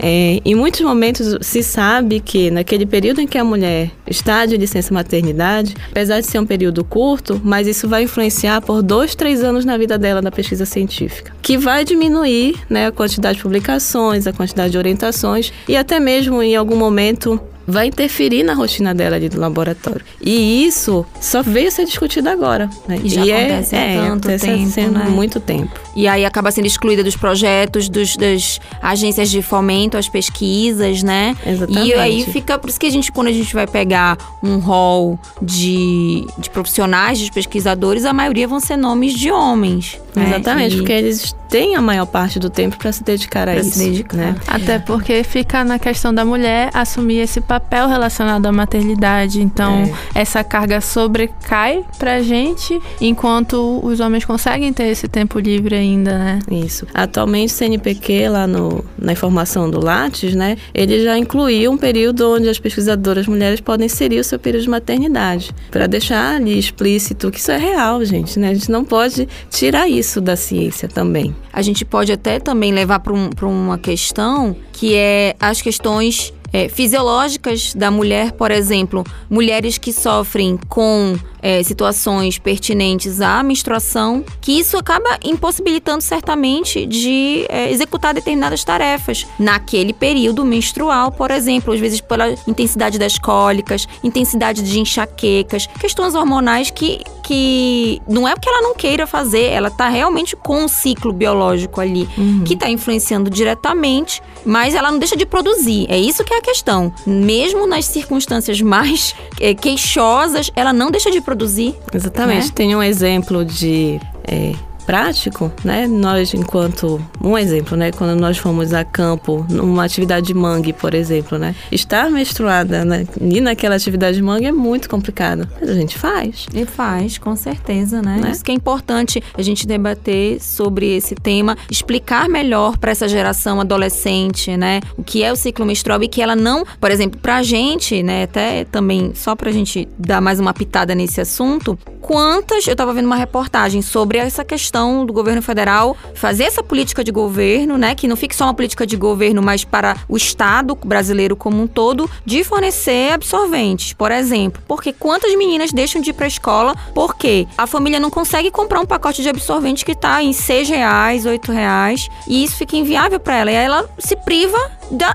É, 0.00 0.40
em 0.44 0.54
muitos 0.54 0.80
momentos 0.82 1.36
se 1.40 1.60
sabe 1.60 2.20
que 2.20 2.52
naquele 2.52 2.86
período 2.86 3.20
em 3.20 3.26
que 3.26 3.36
a 3.36 3.42
mulher 3.42 3.90
está 4.06 4.46
de 4.46 4.56
licença 4.56 4.94
maternidade, 4.94 5.74
apesar 5.90 6.20
de 6.20 6.26
ser 6.26 6.38
um 6.38 6.46
período 6.46 6.84
curto, 6.84 7.40
mas 7.42 7.66
isso 7.66 7.88
vai 7.88 8.04
influenciar 8.04 8.60
por 8.60 8.80
dois, 8.80 9.16
três 9.16 9.42
anos 9.42 9.64
na 9.64 9.76
vida 9.76 9.98
dela 9.98 10.22
na 10.22 10.30
pesquisa 10.30 10.64
científica, 10.64 11.32
que 11.42 11.58
vai 11.58 11.84
diminuir, 11.84 12.54
né, 12.70 12.86
a 12.86 12.92
quantidade 12.92 13.38
de 13.38 13.42
publicações, 13.42 14.24
a 14.24 14.32
quantidade 14.32 14.70
de 14.70 14.78
orientações 14.78 15.52
e 15.66 15.76
até 15.76 15.98
mesmo 15.98 16.40
em 16.40 16.54
algum 16.54 16.76
momento 16.76 17.40
vai 17.68 17.86
interferir 17.88 18.42
na 18.42 18.54
rotina 18.54 18.94
dela 18.94 19.16
ali 19.16 19.28
do 19.28 19.38
laboratório. 19.38 20.00
E 20.20 20.64
isso 20.64 21.04
só 21.20 21.42
veio 21.42 21.70
ser 21.70 21.84
discutido 21.84 22.28
agora. 22.30 22.68
Né? 22.88 22.98
E 23.04 23.08
já 23.10 23.22
acontece 23.22 23.76
há 23.76 23.78
tanto 23.78 24.06
acontece 24.28 24.46
tempo, 24.46 24.70
sendo 24.70 24.98
né? 24.98 25.04
muito 25.10 25.38
tempo. 25.38 25.78
E 25.94 26.08
aí 26.08 26.24
acaba 26.24 26.50
sendo 26.50 26.66
excluída 26.66 27.04
dos 27.04 27.14
projetos, 27.16 27.88
dos, 27.88 28.16
das 28.16 28.58
agências 28.80 29.30
de 29.30 29.42
fomento 29.42 29.96
às 29.98 30.08
pesquisas, 30.08 31.02
né? 31.02 31.36
Exatamente. 31.46 31.88
E 31.88 31.94
aí 31.94 32.24
fica. 32.24 32.58
Por 32.58 32.70
isso 32.70 32.80
que 32.80 32.86
a 32.86 32.90
gente, 32.90 33.12
quando 33.12 33.26
a 33.28 33.32
gente 33.32 33.52
vai 33.52 33.66
pegar 33.66 34.16
um 34.42 34.58
hall 34.58 35.18
de, 35.42 36.26
de 36.38 36.48
profissionais, 36.50 37.18
de 37.18 37.30
pesquisadores, 37.30 38.04
a 38.04 38.12
maioria 38.12 38.48
vão 38.48 38.60
ser 38.60 38.76
nomes 38.76 39.12
de 39.12 39.30
homens. 39.30 40.00
né? 40.14 40.26
Exatamente, 40.28 40.74
E- 40.74 40.78
porque 40.78 40.92
eles 40.92 41.34
têm 41.48 41.74
a 41.76 41.80
maior 41.80 42.06
parte 42.06 42.38
do 42.38 42.50
tempo 42.50 42.76
para 42.76 42.92
se 42.92 43.02
dedicar 43.02 43.48
a 43.48 43.52
Pra 43.52 43.60
isso. 43.60 43.78
dedicar. 43.78 44.16
Né? 44.16 44.36
Até 44.46 44.78
porque 44.78 45.22
fica 45.24 45.64
na 45.64 45.78
questão 45.78 46.12
da 46.14 46.24
mulher 46.24 46.70
assumir 46.74 47.18
esse 47.20 47.40
papel 47.40 47.88
relacionado 47.88 48.46
à 48.46 48.52
maternidade. 48.52 49.40
Então, 49.42 49.90
essa 50.14 50.42
carga 50.44 50.80
sobrecai 50.80 51.84
pra 51.98 52.22
gente, 52.22 52.78
enquanto 53.00 53.80
os 53.82 54.00
homens 54.00 54.24
conseguem 54.24 54.72
ter 54.72 54.84
esse 54.84 55.08
tempo 55.08 55.38
livre 55.38 55.74
ainda, 55.74 56.18
né? 56.18 56.38
Isso. 56.50 56.86
Atualmente, 56.94 57.52
o 57.52 57.56
CNPq, 57.56 58.28
lá 58.28 58.46
no, 58.46 58.84
na 58.98 59.12
informação 59.12 59.70
do 59.70 59.82
Lattes, 59.82 60.34
né, 60.34 60.56
ele 60.74 61.02
já 61.02 61.16
incluiu 61.18 61.72
um 61.72 61.76
período 61.76 62.30
onde 62.34 62.48
as 62.48 62.58
pesquisadoras 62.58 63.26
mulheres 63.26 63.60
podem 63.60 63.86
inserir 63.86 64.18
o 64.20 64.24
seu 64.24 64.38
período 64.38 64.62
de 64.64 64.70
maternidade, 64.70 65.50
para 65.70 65.86
deixar 65.86 66.36
ali 66.36 66.58
explícito 66.58 67.30
que 67.30 67.38
isso 67.38 67.50
é 67.50 67.56
real, 67.58 68.04
gente, 68.04 68.38
né? 68.38 68.50
A 68.50 68.54
gente 68.54 68.70
não 68.70 68.84
pode 68.84 69.28
tirar 69.50 69.88
isso 69.88 70.20
da 70.20 70.36
ciência 70.36 70.88
também. 70.88 71.34
A 71.52 71.62
gente 71.62 71.84
pode 71.84 72.12
até 72.12 72.38
também 72.38 72.72
levar 72.72 73.00
para 73.00 73.12
um, 73.12 73.30
uma 73.42 73.78
questão 73.78 74.56
que 74.72 74.94
é 74.94 75.34
as 75.40 75.60
questões 75.60 76.32
é, 76.52 76.68
fisiológicas 76.68 77.74
da 77.74 77.90
mulher, 77.90 78.32
por 78.32 78.50
exemplo, 78.50 79.04
mulheres 79.28 79.78
que 79.78 79.92
sofrem 79.92 80.58
com 80.68 81.16
é, 81.42 81.62
situações 81.62 82.38
pertinentes 82.38 83.20
à 83.20 83.42
menstruação, 83.42 84.24
que 84.40 84.52
isso 84.52 84.76
acaba 84.76 85.18
impossibilitando 85.24 86.02
certamente 86.02 86.86
de 86.86 87.46
é, 87.48 87.70
executar 87.70 88.14
determinadas 88.14 88.64
tarefas 88.64 89.26
naquele 89.38 89.92
período 89.92 90.44
menstrual, 90.44 91.12
por 91.12 91.30
exemplo, 91.30 91.72
às 91.72 91.80
vezes 91.80 92.00
pela 92.00 92.34
intensidade 92.46 92.98
das 92.98 93.18
cólicas, 93.18 93.86
intensidade 94.02 94.62
de 94.62 94.80
enxaquecas, 94.80 95.66
questões 95.78 96.14
hormonais 96.14 96.70
que, 96.70 97.02
que 97.22 98.00
não 98.08 98.26
é 98.26 98.34
porque 98.34 98.48
ela 98.48 98.62
não 98.62 98.74
queira 98.74 99.06
fazer, 99.06 99.50
ela 99.50 99.70
tá 99.70 99.88
realmente 99.88 100.36
com 100.36 100.64
um 100.64 100.68
ciclo 100.68 101.12
biológico 101.12 101.80
ali 101.80 102.08
que 102.44 102.56
tá 102.56 102.68
influenciando 102.68 103.30
diretamente, 103.30 104.22
mas 104.44 104.74
ela 104.74 104.90
não 104.90 104.98
deixa 104.98 105.16
de 105.16 105.26
produzir. 105.26 105.86
É 105.88 105.98
isso 105.98 106.24
que 106.24 106.32
é 106.32 106.38
a 106.38 106.42
questão. 106.42 106.92
Mesmo 107.06 107.66
nas 107.66 107.84
circunstâncias 107.84 108.60
mais 108.60 109.14
é, 109.40 109.54
queixosas, 109.54 110.50
ela 110.54 110.72
não 110.72 110.90
deixa 110.90 111.10
de 111.10 111.20
produzir. 111.28 111.74
Exatamente. 111.92 112.46
né? 112.46 112.52
Tem 112.54 112.74
um 112.74 112.82
exemplo 112.82 113.44
de 113.44 114.00
é, 114.26 114.54
prático, 114.88 115.52
né? 115.62 115.86
Nós, 115.86 116.32
enquanto 116.32 116.98
um 117.22 117.36
exemplo, 117.36 117.76
né? 117.76 117.92
Quando 117.92 118.18
nós 118.18 118.38
fomos 118.38 118.72
a 118.72 118.82
campo 118.82 119.44
numa 119.50 119.84
atividade 119.84 120.28
de 120.28 120.32
mangue, 120.32 120.72
por 120.72 120.94
exemplo, 120.94 121.36
né? 121.36 121.54
Estar 121.70 122.10
menstruada 122.10 122.86
né? 122.86 123.06
e 123.20 123.38
naquela 123.38 123.74
atividade 123.74 124.16
de 124.16 124.22
mangue 124.22 124.46
é 124.46 124.52
muito 124.52 124.88
complicado, 124.88 125.46
mas 125.60 125.68
a 125.68 125.74
gente 125.74 125.98
faz. 125.98 126.46
E 126.54 126.64
faz, 126.64 127.18
com 127.18 127.36
certeza, 127.36 128.00
né? 128.00 128.16
Né? 128.18 128.30
Isso 128.30 128.42
que 128.42 128.50
é 128.50 128.54
importante 128.54 129.22
a 129.36 129.42
gente 129.42 129.66
debater 129.66 130.40
sobre 130.40 130.96
esse 130.96 131.14
tema, 131.14 131.54
explicar 131.70 132.26
melhor 132.26 132.78
para 132.78 132.90
essa 132.90 133.06
geração 133.06 133.60
adolescente, 133.60 134.56
né? 134.56 134.80
O 134.96 135.02
que 135.04 135.22
é 135.22 135.30
o 135.30 135.36
ciclo 135.36 135.66
menstrual 135.66 136.02
e 136.02 136.08
que 136.08 136.22
ela 136.22 136.34
não, 136.34 136.64
por 136.80 136.90
exemplo, 136.90 137.20
pra 137.20 137.42
gente, 137.42 138.02
né? 138.02 138.22
Até 138.22 138.64
também, 138.64 139.12
só 139.14 139.36
pra 139.36 139.52
gente 139.52 139.86
dar 139.98 140.22
mais 140.22 140.40
uma 140.40 140.54
pitada 140.54 140.94
nesse 140.94 141.20
assunto, 141.20 141.78
quantas. 142.00 142.66
Eu 142.66 142.74
tava 142.74 142.94
vendo 142.94 143.04
uma 143.04 143.16
reportagem 143.16 143.82
sobre 143.82 144.16
essa 144.16 144.42
questão 144.42 144.77
do 145.06 145.12
governo 145.12 145.42
federal 145.42 145.96
fazer 146.14 146.44
essa 146.44 146.62
política 146.62 147.02
de 147.02 147.10
governo, 147.10 147.76
né? 147.76 147.94
Que 147.94 148.08
não 148.08 148.16
fique 148.16 148.34
só 148.34 148.44
uma 148.44 148.54
política 148.54 148.86
de 148.86 148.96
governo, 148.96 149.42
mas 149.42 149.64
para 149.64 149.96
o 150.08 150.16
Estado 150.16 150.74
brasileiro 150.84 151.36
como 151.36 151.62
um 151.62 151.66
todo, 151.66 152.10
de 152.24 152.44
fornecer 152.44 153.12
absorventes, 153.12 153.92
por 153.92 154.10
exemplo. 154.10 154.62
Porque 154.66 154.92
quantas 154.92 155.34
meninas 155.36 155.72
deixam 155.72 156.00
de 156.00 156.10
ir 156.10 156.12
pra 156.12 156.26
escola 156.26 156.74
porque 156.94 157.46
a 157.56 157.66
família 157.66 158.00
não 158.00 158.10
consegue 158.10 158.50
comprar 158.50 158.80
um 158.80 158.86
pacote 158.86 159.22
de 159.22 159.28
absorvente 159.28 159.84
que 159.84 159.94
tá 159.94 160.22
em 160.22 160.32
6 160.32 160.68
reais, 160.68 161.26
8 161.26 161.52
reais, 161.52 162.08
e 162.26 162.44
isso 162.44 162.56
fica 162.56 162.76
inviável 162.76 163.20
para 163.20 163.36
ela. 163.36 163.50
E 163.50 163.56
aí 163.56 163.64
ela 163.64 163.88
se 163.98 164.16
priva 164.16 164.58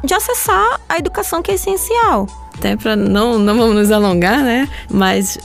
de 0.03 0.13
acessar 0.13 0.79
a 0.87 0.97
educação 0.97 1.41
que 1.41 1.51
é 1.51 1.55
essencial. 1.55 2.27
Até 2.55 2.75
para 2.75 2.95
não, 2.95 3.39
não 3.39 3.57
vamos 3.57 3.75
nos 3.75 3.91
alongar, 3.91 4.41
né? 4.43 4.69
Mas 4.89 5.37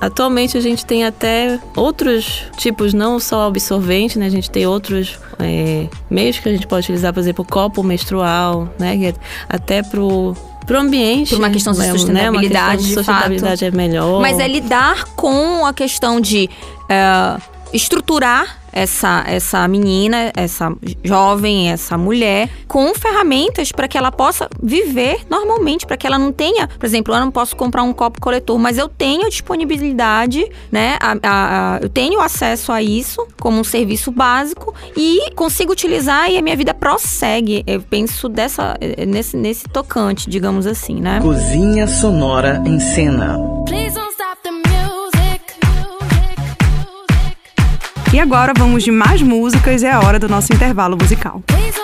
atualmente 0.00 0.56
a 0.56 0.60
gente 0.60 0.84
tem 0.84 1.04
até 1.04 1.58
outros 1.74 2.44
tipos, 2.56 2.92
não 2.94 3.18
só 3.18 3.48
absorvente, 3.48 4.18
né? 4.18 4.26
A 4.26 4.30
gente 4.30 4.50
tem 4.50 4.66
outros 4.66 5.18
é, 5.38 5.88
meios 6.10 6.38
que 6.38 6.48
a 6.48 6.52
gente 6.52 6.66
pode 6.66 6.84
utilizar, 6.84 7.12
por 7.12 7.20
exemplo, 7.20 7.44
copo 7.44 7.82
menstrual, 7.82 8.68
né? 8.78 9.14
Até 9.48 9.82
pro 9.82 10.36
pro 10.66 10.78
ambiente. 10.78 11.30
Por 11.30 11.38
uma 11.38 11.50
questão 11.50 11.72
de 11.72 11.80
né? 11.80 11.86
Uma 11.90 11.98
sustentabilidade, 11.98 12.48
questão 12.48 12.76
de 12.76 12.88
de 12.88 12.94
sustentabilidade 12.94 13.64
é 13.64 13.70
melhor. 13.70 14.20
Mas 14.20 14.38
é 14.38 14.46
lidar 14.46 15.04
com 15.16 15.66
a 15.66 15.72
questão 15.72 16.20
de 16.20 16.48
é, 16.88 17.40
estruturar 17.72 18.58
essa, 18.74 19.22
essa 19.26 19.68
menina, 19.68 20.32
essa 20.34 20.72
jovem, 21.04 21.70
essa 21.70 21.98
mulher, 21.98 22.48
com 22.66 22.94
ferramentas 22.94 23.70
para 23.70 23.86
que 23.86 23.98
ela 23.98 24.10
possa 24.10 24.48
viver 24.62 25.20
normalmente, 25.28 25.84
para 25.86 25.96
que 25.96 26.06
ela 26.06 26.18
não 26.18 26.32
tenha, 26.32 26.66
por 26.68 26.86
exemplo, 26.86 27.14
eu 27.14 27.20
não 27.20 27.30
posso 27.30 27.54
comprar 27.54 27.82
um 27.82 27.92
copo 27.92 28.18
coletor, 28.18 28.58
mas 28.58 28.78
eu 28.78 28.88
tenho 28.88 29.28
disponibilidade, 29.28 30.50
né? 30.70 30.96
a- 31.00 31.12
a- 31.22 31.74
a- 31.76 31.78
eu 31.82 31.88
tenho 31.90 32.18
acesso 32.20 32.72
a 32.72 32.82
isso 32.82 33.26
como 33.38 33.60
um 33.60 33.64
serviço 33.64 34.10
básico 34.10 34.74
e 34.96 35.30
consigo 35.34 35.72
utilizar 35.72 36.30
e 36.30 36.38
a 36.38 36.42
minha 36.42 36.56
vida 36.56 36.72
prossegue. 36.72 37.62
Eu 37.66 37.82
penso 37.82 38.26
dessa, 38.28 38.76
eh, 38.80 39.04
nesse, 39.04 39.36
nesse 39.36 39.64
tocante, 39.68 40.30
digamos 40.30 40.66
assim, 40.66 41.00
né? 41.00 41.20
Cozinha 41.20 41.86
Sonora 41.86 42.62
em 42.64 42.80
Cena. 42.80 43.36
Please 43.66 43.98
E 48.12 48.20
agora 48.20 48.52
vamos 48.56 48.82
de 48.82 48.90
mais 48.90 49.22
músicas 49.22 49.82
é 49.82 49.90
a 49.90 49.98
hora 50.00 50.18
do 50.18 50.28
nosso 50.28 50.52
intervalo 50.52 50.98
musical. 51.00 51.42
Please 51.46 51.80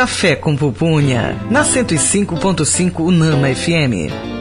Café 0.00 0.34
com 0.34 0.56
Pupunha, 0.56 1.36
na 1.50 1.62
105.5 1.62 3.04
Unama 3.04 3.54
FM. 3.54 4.39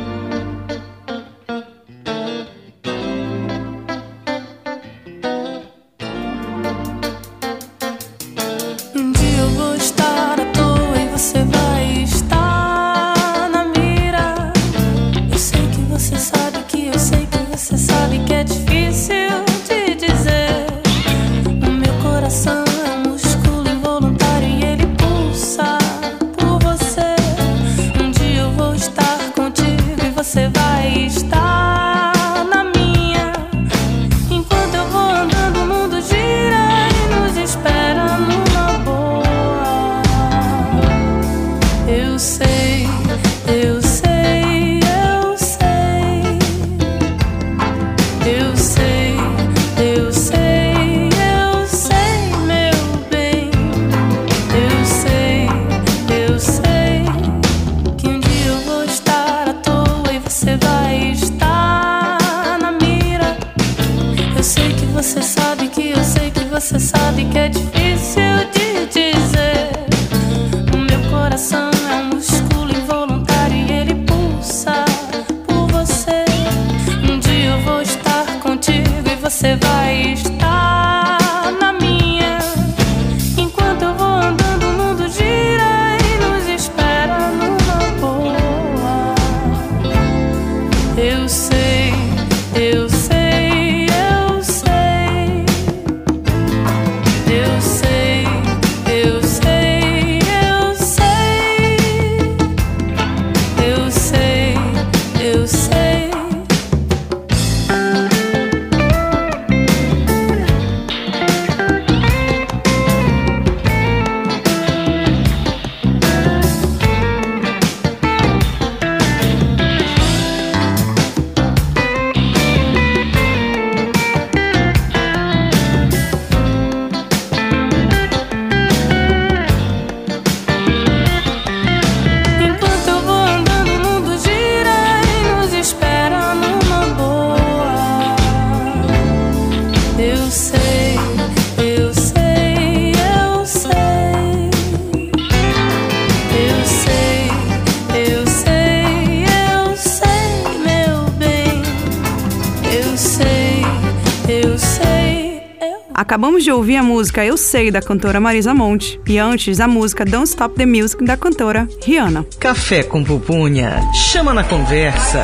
Acabamos 156.10 156.44
de 156.44 156.52
ouvir 156.52 156.76
a 156.76 156.82
música 156.82 157.24
Eu 157.24 157.38
Sei, 157.38 157.70
da 157.70 157.84
cantora 157.84 158.20
Marisa 158.20 158.52
Monte. 158.52 159.00
E 159.08 159.20
antes, 159.20 159.60
a 159.60 159.68
música 159.68 160.04
Don't 160.04 160.28
Stop 160.28 160.56
the 160.56 160.66
Music, 160.66 161.04
da 161.06 161.16
cantora 161.16 161.70
Rihanna. 161.86 162.26
Café 162.40 162.82
com 162.82 163.04
Pupunha, 163.04 163.80
chama 163.94 164.34
na 164.34 164.44
conversa. 164.44 165.24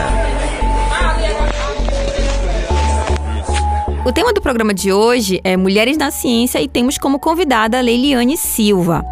O 4.05 4.11
tema 4.11 4.31
do 4.31 4.39
programa 4.39 4.75
de 4.75 4.93
hoje 4.93 5.41
é 5.43 5.57
Mulheres 5.57 5.97
na 5.97 6.11
Ciência 6.11 6.61
e 6.61 6.67
temos 6.67 6.99
como 6.99 7.17
convidada 7.17 7.79
a 7.79 7.81
Leiliane 7.81 8.37
Silva. 8.37 9.03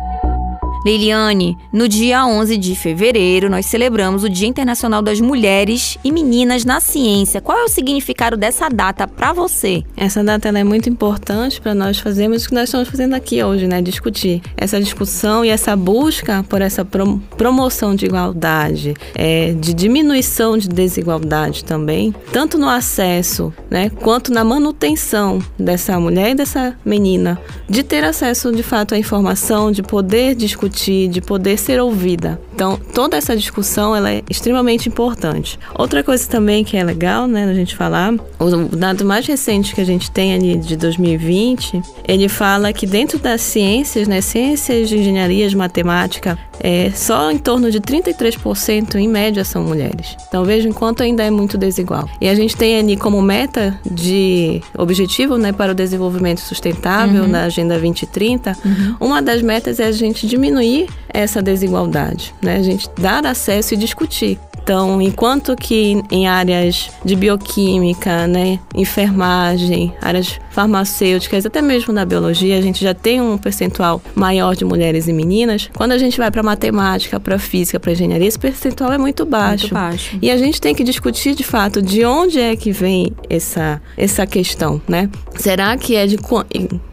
Leiliane, 0.86 1.58
no 1.72 1.88
dia 1.88 2.26
11 2.26 2.58
de 2.58 2.76
fevereiro, 2.76 3.50
nós 3.50 3.66
celebramos 3.66 4.24
o 4.26 4.30
Dia 4.30 4.50
Internacional 4.50 5.02
das 5.02 5.22
Mulheres 5.22 5.98
e 6.04 6.12
Meninas 6.12 6.66
na 6.66 6.82
Ciência. 6.82 7.40
Qual 7.40 7.58
é 7.58 7.64
o 7.64 7.70
significado 7.70 8.36
dessa 8.36 8.68
data 8.68 9.08
para 9.08 9.32
você? 9.32 9.82
Essa 9.96 10.22
data 10.22 10.50
é 10.50 10.64
muito 10.64 10.90
importante 10.90 11.62
para 11.62 11.74
nós 11.74 12.00
fazermos 12.00 12.44
o 12.44 12.50
que 12.50 12.54
nós 12.54 12.66
estamos 12.66 12.90
fazendo 12.90 13.14
aqui 13.14 13.42
hoje, 13.42 13.66
né? 13.66 13.82
Discutir 13.82 14.42
essa 14.58 14.78
discussão 14.78 15.46
e 15.46 15.50
essa 15.50 15.74
busca 15.74 16.44
por 16.50 16.62
essa 16.62 16.84
prom- 16.84 17.18
promoção 17.38 17.96
de 17.96 18.06
igualdade, 18.06 18.94
é, 19.16 19.54
de 19.54 19.74
diminuição 19.74 20.58
de 20.58 20.68
desigualdade 20.68 21.64
também, 21.64 22.14
tanto 22.34 22.58
no 22.58 22.68
acesso, 22.68 23.54
né, 23.70 23.90
quanto 23.90 24.34
na 24.34 24.44
manutenção 24.44 25.40
dessa 25.58 25.98
mulher 25.98 26.32
e 26.32 26.36
dessa 26.36 26.76
menina, 26.84 27.40
de 27.70 27.84
ter 27.84 28.04
acesso 28.04 28.52
de 28.52 28.64
fato 28.64 28.94
à 28.94 28.98
informação, 28.98 29.72
de 29.72 29.82
poder 29.82 30.36
discutir, 30.36 30.73
de 31.08 31.22
poder 31.22 31.58
ser 31.58 31.80
ouvida. 31.80 32.40
Então, 32.54 32.80
toda 32.94 33.18
essa 33.18 33.36
discussão 33.36 33.96
ela 33.96 34.12
é 34.12 34.24
extremamente 34.30 34.88
importante. 34.88 35.60
Outra 35.76 36.04
coisa 36.04 36.28
também 36.28 36.64
que 36.64 36.78
é 36.78 36.84
legal, 36.84 37.28
né, 37.28 37.46
a 37.46 37.54
gente 37.54 37.76
falar, 37.76 38.14
o 38.40 38.76
dado 38.76 39.04
mais 39.04 39.26
recente 39.26 39.74
que 39.74 39.82
a 39.82 39.86
gente 39.86 40.12
tem 40.12 40.34
ali 40.34 40.56
de 40.58 40.76
2020, 40.76 41.82
ele 42.08 42.30
fala 42.30 42.72
que 42.72 42.86
dentro 42.86 43.18
das 43.18 43.42
ciências, 43.42 44.08
né, 44.08 44.22
ciências 44.22 44.90
de 44.90 44.98
engenharia, 44.98 45.50
de 45.50 45.58
matemática, 45.58 46.38
é, 46.60 46.92
só 46.96 47.32
em 47.32 47.38
torno 47.38 47.72
de 47.72 47.82
33% 47.82 48.96
em 48.96 49.08
média 49.08 49.44
são 49.44 49.64
mulheres. 49.64 50.16
Então 50.28 50.46
veja 50.46 50.70
enquanto 50.70 51.02
ainda 51.02 51.24
é 51.24 51.32
muito 51.32 51.58
desigual. 51.58 52.08
E 52.22 52.30
a 52.30 52.36
gente 52.36 52.56
tem 52.56 52.78
ali 52.78 52.96
como 52.96 53.22
meta 53.22 53.78
de 53.90 54.62
objetivo 54.78 55.38
né, 55.38 55.52
para 55.52 55.72
o 55.72 55.76
desenvolvimento 55.76 56.40
sustentável 56.40 57.28
na 57.28 57.44
Agenda 57.46 57.74
2030, 57.80 58.58
uma 59.00 59.22
das 59.22 59.42
metas 59.42 59.80
é 59.80 59.86
a 59.86 59.92
gente 59.92 60.28
diminuir 60.28 60.88
essa 61.10 61.42
desigualdade, 61.42 62.34
né? 62.44 62.58
a 62.58 62.64
gente 62.64 62.90
dar 62.98 63.26
acesso 63.26 63.74
e 63.74 63.78
discutir. 63.78 64.40
Então, 64.64 65.02
enquanto 65.02 65.58
que 65.58 66.02
em 66.10 66.26
áreas 66.26 66.90
de 67.04 67.18
bioquímica, 67.18 68.26
né, 68.28 68.58
enfermagem, 68.74 69.94
áreas 70.02 70.40
farmacêuticas, 70.52 71.46
até 71.46 71.62
mesmo 71.62 71.92
na 71.92 72.06
biologia, 72.06 72.58
a 72.58 72.62
gente 72.62 72.82
já 72.82 72.94
tem 72.94 73.20
um 73.20 73.38
percentual 73.38 74.02
maior 74.16 74.56
de 74.56 74.64
mulheres 74.64 75.10
e 75.10 75.14
meninas. 75.14 75.70
Quando 75.76 75.92
a 75.92 75.98
gente 75.98 76.18
vai 76.18 76.32
para 76.32 76.42
matemática, 76.42 77.20
para 77.20 77.38
física, 77.38 77.78
para 77.78 77.92
engenharia, 77.92 78.28
esse 78.28 78.40
percentual 78.40 78.94
é 78.94 78.98
muito 78.98 79.26
baixo. 79.26 79.66
Muito 79.66 79.74
baixo. 79.74 80.18
E 80.22 80.32
a 80.32 80.38
gente 80.38 80.62
tem 80.62 80.74
que 80.74 80.84
discutir 80.84 81.36
de 81.36 81.44
fato 81.44 81.82
de 81.82 82.06
onde 82.06 82.40
é 82.40 82.56
que 82.56 82.72
vem 82.72 83.12
essa, 83.30 83.82
essa 83.98 84.26
questão, 84.26 84.82
né? 84.88 85.10
Será 85.36 85.76
que 85.76 85.96
é 85.96 86.08
de 86.08 86.18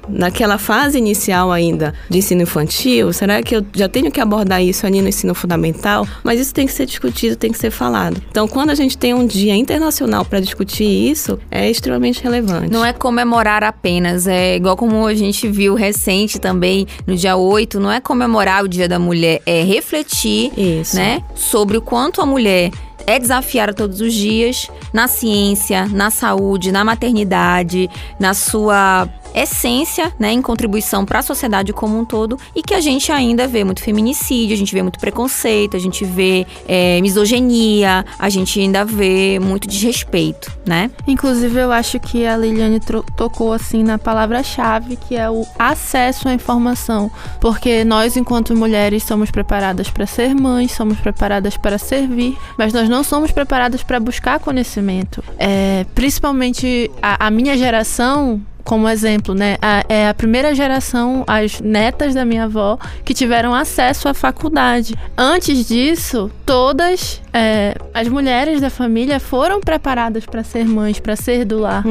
naquela 0.09 0.59
fase 0.59 0.99
inicial 0.99 1.53
ainda 1.53 1.95
de 2.09 2.19
ensino 2.19 2.43
infantil? 2.43 3.13
Será 3.13 3.43
que 3.43 3.55
eu 3.55 3.65
já 3.73 3.89
tenho 3.89 4.11
que 4.11 4.21
abordar 4.21 4.63
isso 4.63 4.87
ali 4.87 5.01
no 5.01 5.09
ensino 5.09 5.35
fundamental? 5.41 6.07
Mas 6.23 6.39
isso 6.39 6.55
tem 6.55 6.67
que 6.67 6.73
ser 6.73 6.87
discutido, 6.87 7.37
tem 7.37 7.51
que 7.51 7.59
ser 7.59 7.71
falado. 7.71 8.21
Então, 8.31 8.47
quando 8.47 8.71
a 8.71 8.75
gente 8.75 8.97
tem 8.97 9.15
um 9.15 9.27
dia 9.27 9.57
internacional 9.57 10.25
para 10.25 10.41
discutir 10.41 10.85
isso, 10.85 11.39
é 11.51 11.71
extremamente 11.71 12.23
relevante. 12.23 12.71
Não 12.71 12.85
é 12.85 12.93
comemorar 12.93 13.65
apenas, 13.65 14.27
é 14.27 14.57
igual 14.57 14.77
como 14.77 15.07
a 15.07 15.15
gente 15.15 15.49
viu 15.49 15.75
recente 15.75 16.39
também, 16.39 16.87
no 17.07 17.17
dia 17.17 17.37
8, 17.37 17.81
não 17.81 17.91
é 17.91 18.01
comemorar 18.01 18.65
o 18.65 18.69
Dia 18.69 18.89
da 18.89 18.99
Mulher, 18.99 19.41
é 19.47 19.63
refletir, 19.63 20.53
Isso. 20.57 20.97
né, 20.97 21.23
sobre 21.35 21.77
o 21.77 21.81
quanto 21.81 22.21
a 22.21 22.27
mulher 22.27 22.71
é 23.07 23.19
desafiada 23.19 23.73
todos 23.73 24.01
os 24.01 24.13
dias 24.13 24.71
na 24.93 25.09
ciência, 25.09 25.87
na 25.87 26.11
saúde, 26.11 26.71
na 26.71 26.85
maternidade, 26.85 27.89
na 28.19 28.35
sua 28.35 29.09
essência, 29.35 30.13
né, 30.19 30.33
em 30.33 30.43
contribuição 30.43 31.05
para 31.05 31.21
a 31.21 31.23
sociedade 31.23 31.73
como 31.73 31.99
um 31.99 32.05
todo 32.05 32.39
e 32.55 32.63
que 32.63 32.75
a 32.75 32.81
gente 32.81 33.11
ainda 33.13 33.47
vê 33.47 33.65
muito 33.65 33.83
feminicídio, 33.83 34.55
a 34.55 34.59
gente 34.59 34.75
vê 34.75 34.83
muito 34.83 34.99
preconceito, 34.99 35.77
a 35.77 35.81
gente 35.81 36.05
vê 36.05 36.47
é, 36.67 37.01
misoginia, 37.01 38.05
a 38.19 38.29
gente 38.29 38.61
ainda 38.61 38.85
vê 38.85 39.39
muito 39.41 39.69
desrespeito, 39.69 40.53
né? 40.67 40.91
Inclusive, 41.07 41.59
eu 41.59 41.73
acho 41.73 41.99
que 41.99 42.27
a 42.27 42.37
Liliane 42.37 42.81
tocou 43.17 43.53
assim 43.53 43.83
na 43.83 43.99
palavra-chave, 43.99 44.97
que 44.97 45.17
é 45.17 45.31
o 45.31 45.47
acesso 45.59 46.29
à 46.29 46.35
informação. 46.35 47.11
Porque 47.41 47.85
nós, 47.85 48.17
enquanto 48.17 48.57
mulheres, 48.57 49.03
somos 49.03 49.31
preparadas 49.31 49.91
para 49.91 50.07
ser 50.07 50.35
mães, 50.35 50.73
somos 50.73 50.99
preparadas 50.99 51.57
para 51.57 51.79
servir, 51.79 52.37
mas 52.57 52.73
nós 52.73 52.89
não 52.89 53.03
somos 53.03 53.31
preparadas 53.31 53.83
para 53.83 54.01
buscar 54.01 54.39
conhecimento. 54.41 55.23
É, 55.39 55.85
principalmente 55.95 56.91
a, 57.03 57.27
a 57.27 57.31
minha 57.31 57.57
geração. 57.57 58.41
Como 58.65 58.89
exemplo, 58.89 59.35
né? 59.35 59.57
A- 59.61 59.85
é 59.89 60.09
a 60.09 60.15
primeira 60.15 60.55
geração, 60.55 61.25
as 61.27 61.61
netas 61.61 62.15
da 62.15 62.25
minha 62.25 62.45
avó, 62.45 62.79
que 63.05 63.13
tiveram 63.15 63.55
acesso 63.55 64.09
à 64.09 64.15
faculdade. 64.15 64.95
Antes 65.17 65.67
disso, 65.67 66.31
todas 66.47 67.21
é, 67.33 67.75
as 67.95 68.09
mulheres 68.09 68.61
da 68.61 68.71
família 68.71 69.19
foram 69.21 69.61
preparadas 69.61 70.27
para 70.27 70.43
ser 70.45 70.65
mães, 70.67 70.99
para 71.01 71.17
ser 71.17 71.45
do 71.45 71.59
lar. 71.61 71.83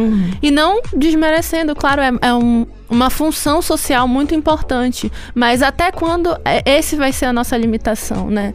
E 0.42 0.52
não 0.52 0.82
desmerecendo, 0.96 1.76
claro, 1.76 2.02
é, 2.02 2.12
é 2.22 2.34
um- 2.34 2.66
uma 2.90 3.10
função 3.10 3.62
social 3.62 4.08
muito 4.08 4.34
importante. 4.34 5.12
Mas 5.36 5.62
até 5.62 5.92
quando 5.92 6.36
é, 6.46 6.62
esse 6.66 6.96
vai 6.96 7.12
ser 7.12 7.26
a 7.26 7.34
nossa 7.34 7.56
limitação, 7.58 8.30
né? 8.30 8.54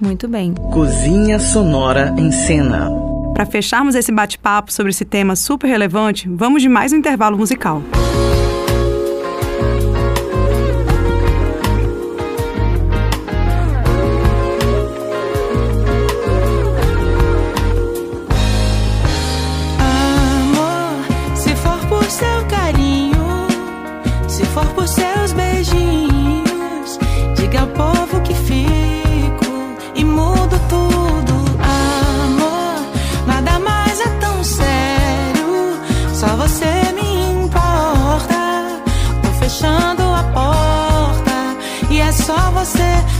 Muito 0.00 0.28
bem. 0.28 0.52
Cozinha 0.54 1.38
Sonora 1.38 2.14
em 2.18 2.30
Cena. 2.30 2.88
Para 3.34 3.44
fecharmos 3.44 3.96
esse 3.96 4.12
bate-papo 4.12 4.72
sobre 4.72 4.90
esse 4.90 5.04
tema 5.04 5.34
super 5.34 5.66
relevante, 5.66 6.28
vamos 6.28 6.62
de 6.62 6.68
mais 6.68 6.92
um 6.92 6.96
intervalo 6.96 7.36
musical. 7.36 7.82
Amor, 7.82 8.43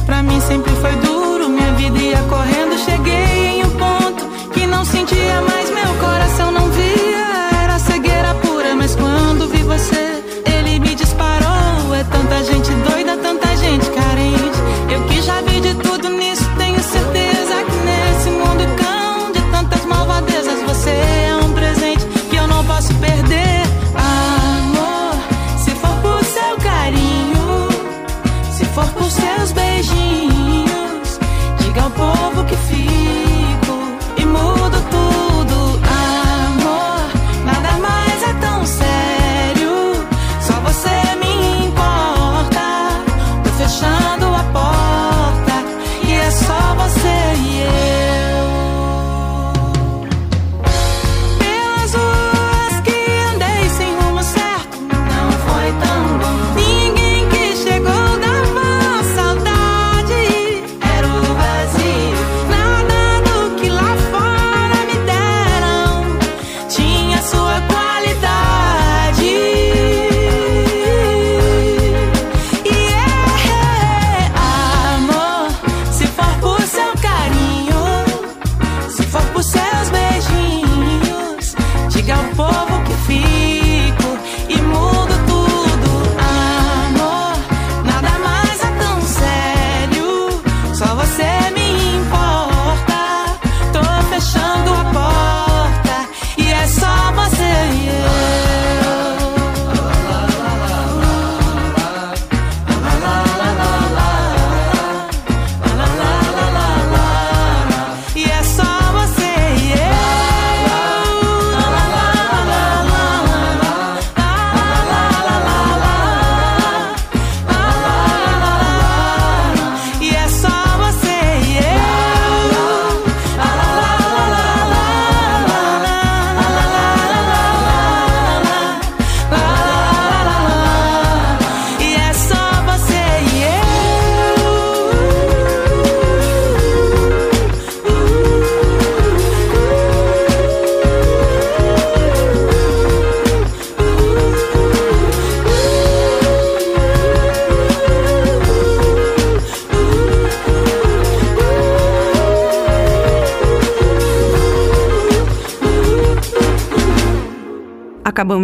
Pra 0.07 0.23
mim 0.23 0.41
sempre 0.41 0.71
foi 0.77 0.93
duro, 0.97 1.49
minha 1.49 1.73
vida 1.73 1.99
ia 1.99 2.23
correndo, 2.25 2.79
cheguei 2.79 3.47
em 3.57 3.65
um 3.65 3.71
ponto 3.71 4.25
que 4.53 4.67
não 4.67 4.85
sentia 4.85 5.41
mais 5.41 5.71
meu 5.71 5.95
coração 5.95 6.51
não 6.53 6.69
via. 6.71 7.63
Era 7.63 7.79
cegueira 7.79 8.35
pura 8.35 8.75
mas 8.75 8.95
quando 8.95 9.49
vi 9.49 9.63
você 9.63 10.23
ele 10.45 10.79
me 10.79 10.95
disparou. 10.95 11.95
É 11.95 12.05
tanta 12.05 12.45
gente 12.45 12.71
doida 12.71 13.17
tanta 13.17 13.57
gente 13.57 13.89
carente. 13.91 14.59
Eu 14.93 15.07
que 15.07 15.23
já 15.23 15.41
vi 15.41 15.61
de 15.61 15.75
tudo 15.77 16.11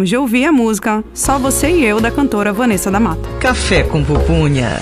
Acabamos 0.01 0.09
de 0.09 0.17
ouvir 0.17 0.45
a 0.45 0.51
música 0.51 1.03
Só 1.13 1.37
Você 1.37 1.69
e 1.69 1.85
Eu, 1.85 2.01
da 2.01 2.09
cantora 2.09 2.51
Vanessa 2.51 2.89
da 2.89 2.99
Mata. 2.99 3.21
Café 3.39 3.83
com 3.83 4.03
Pupunha. 4.03 4.79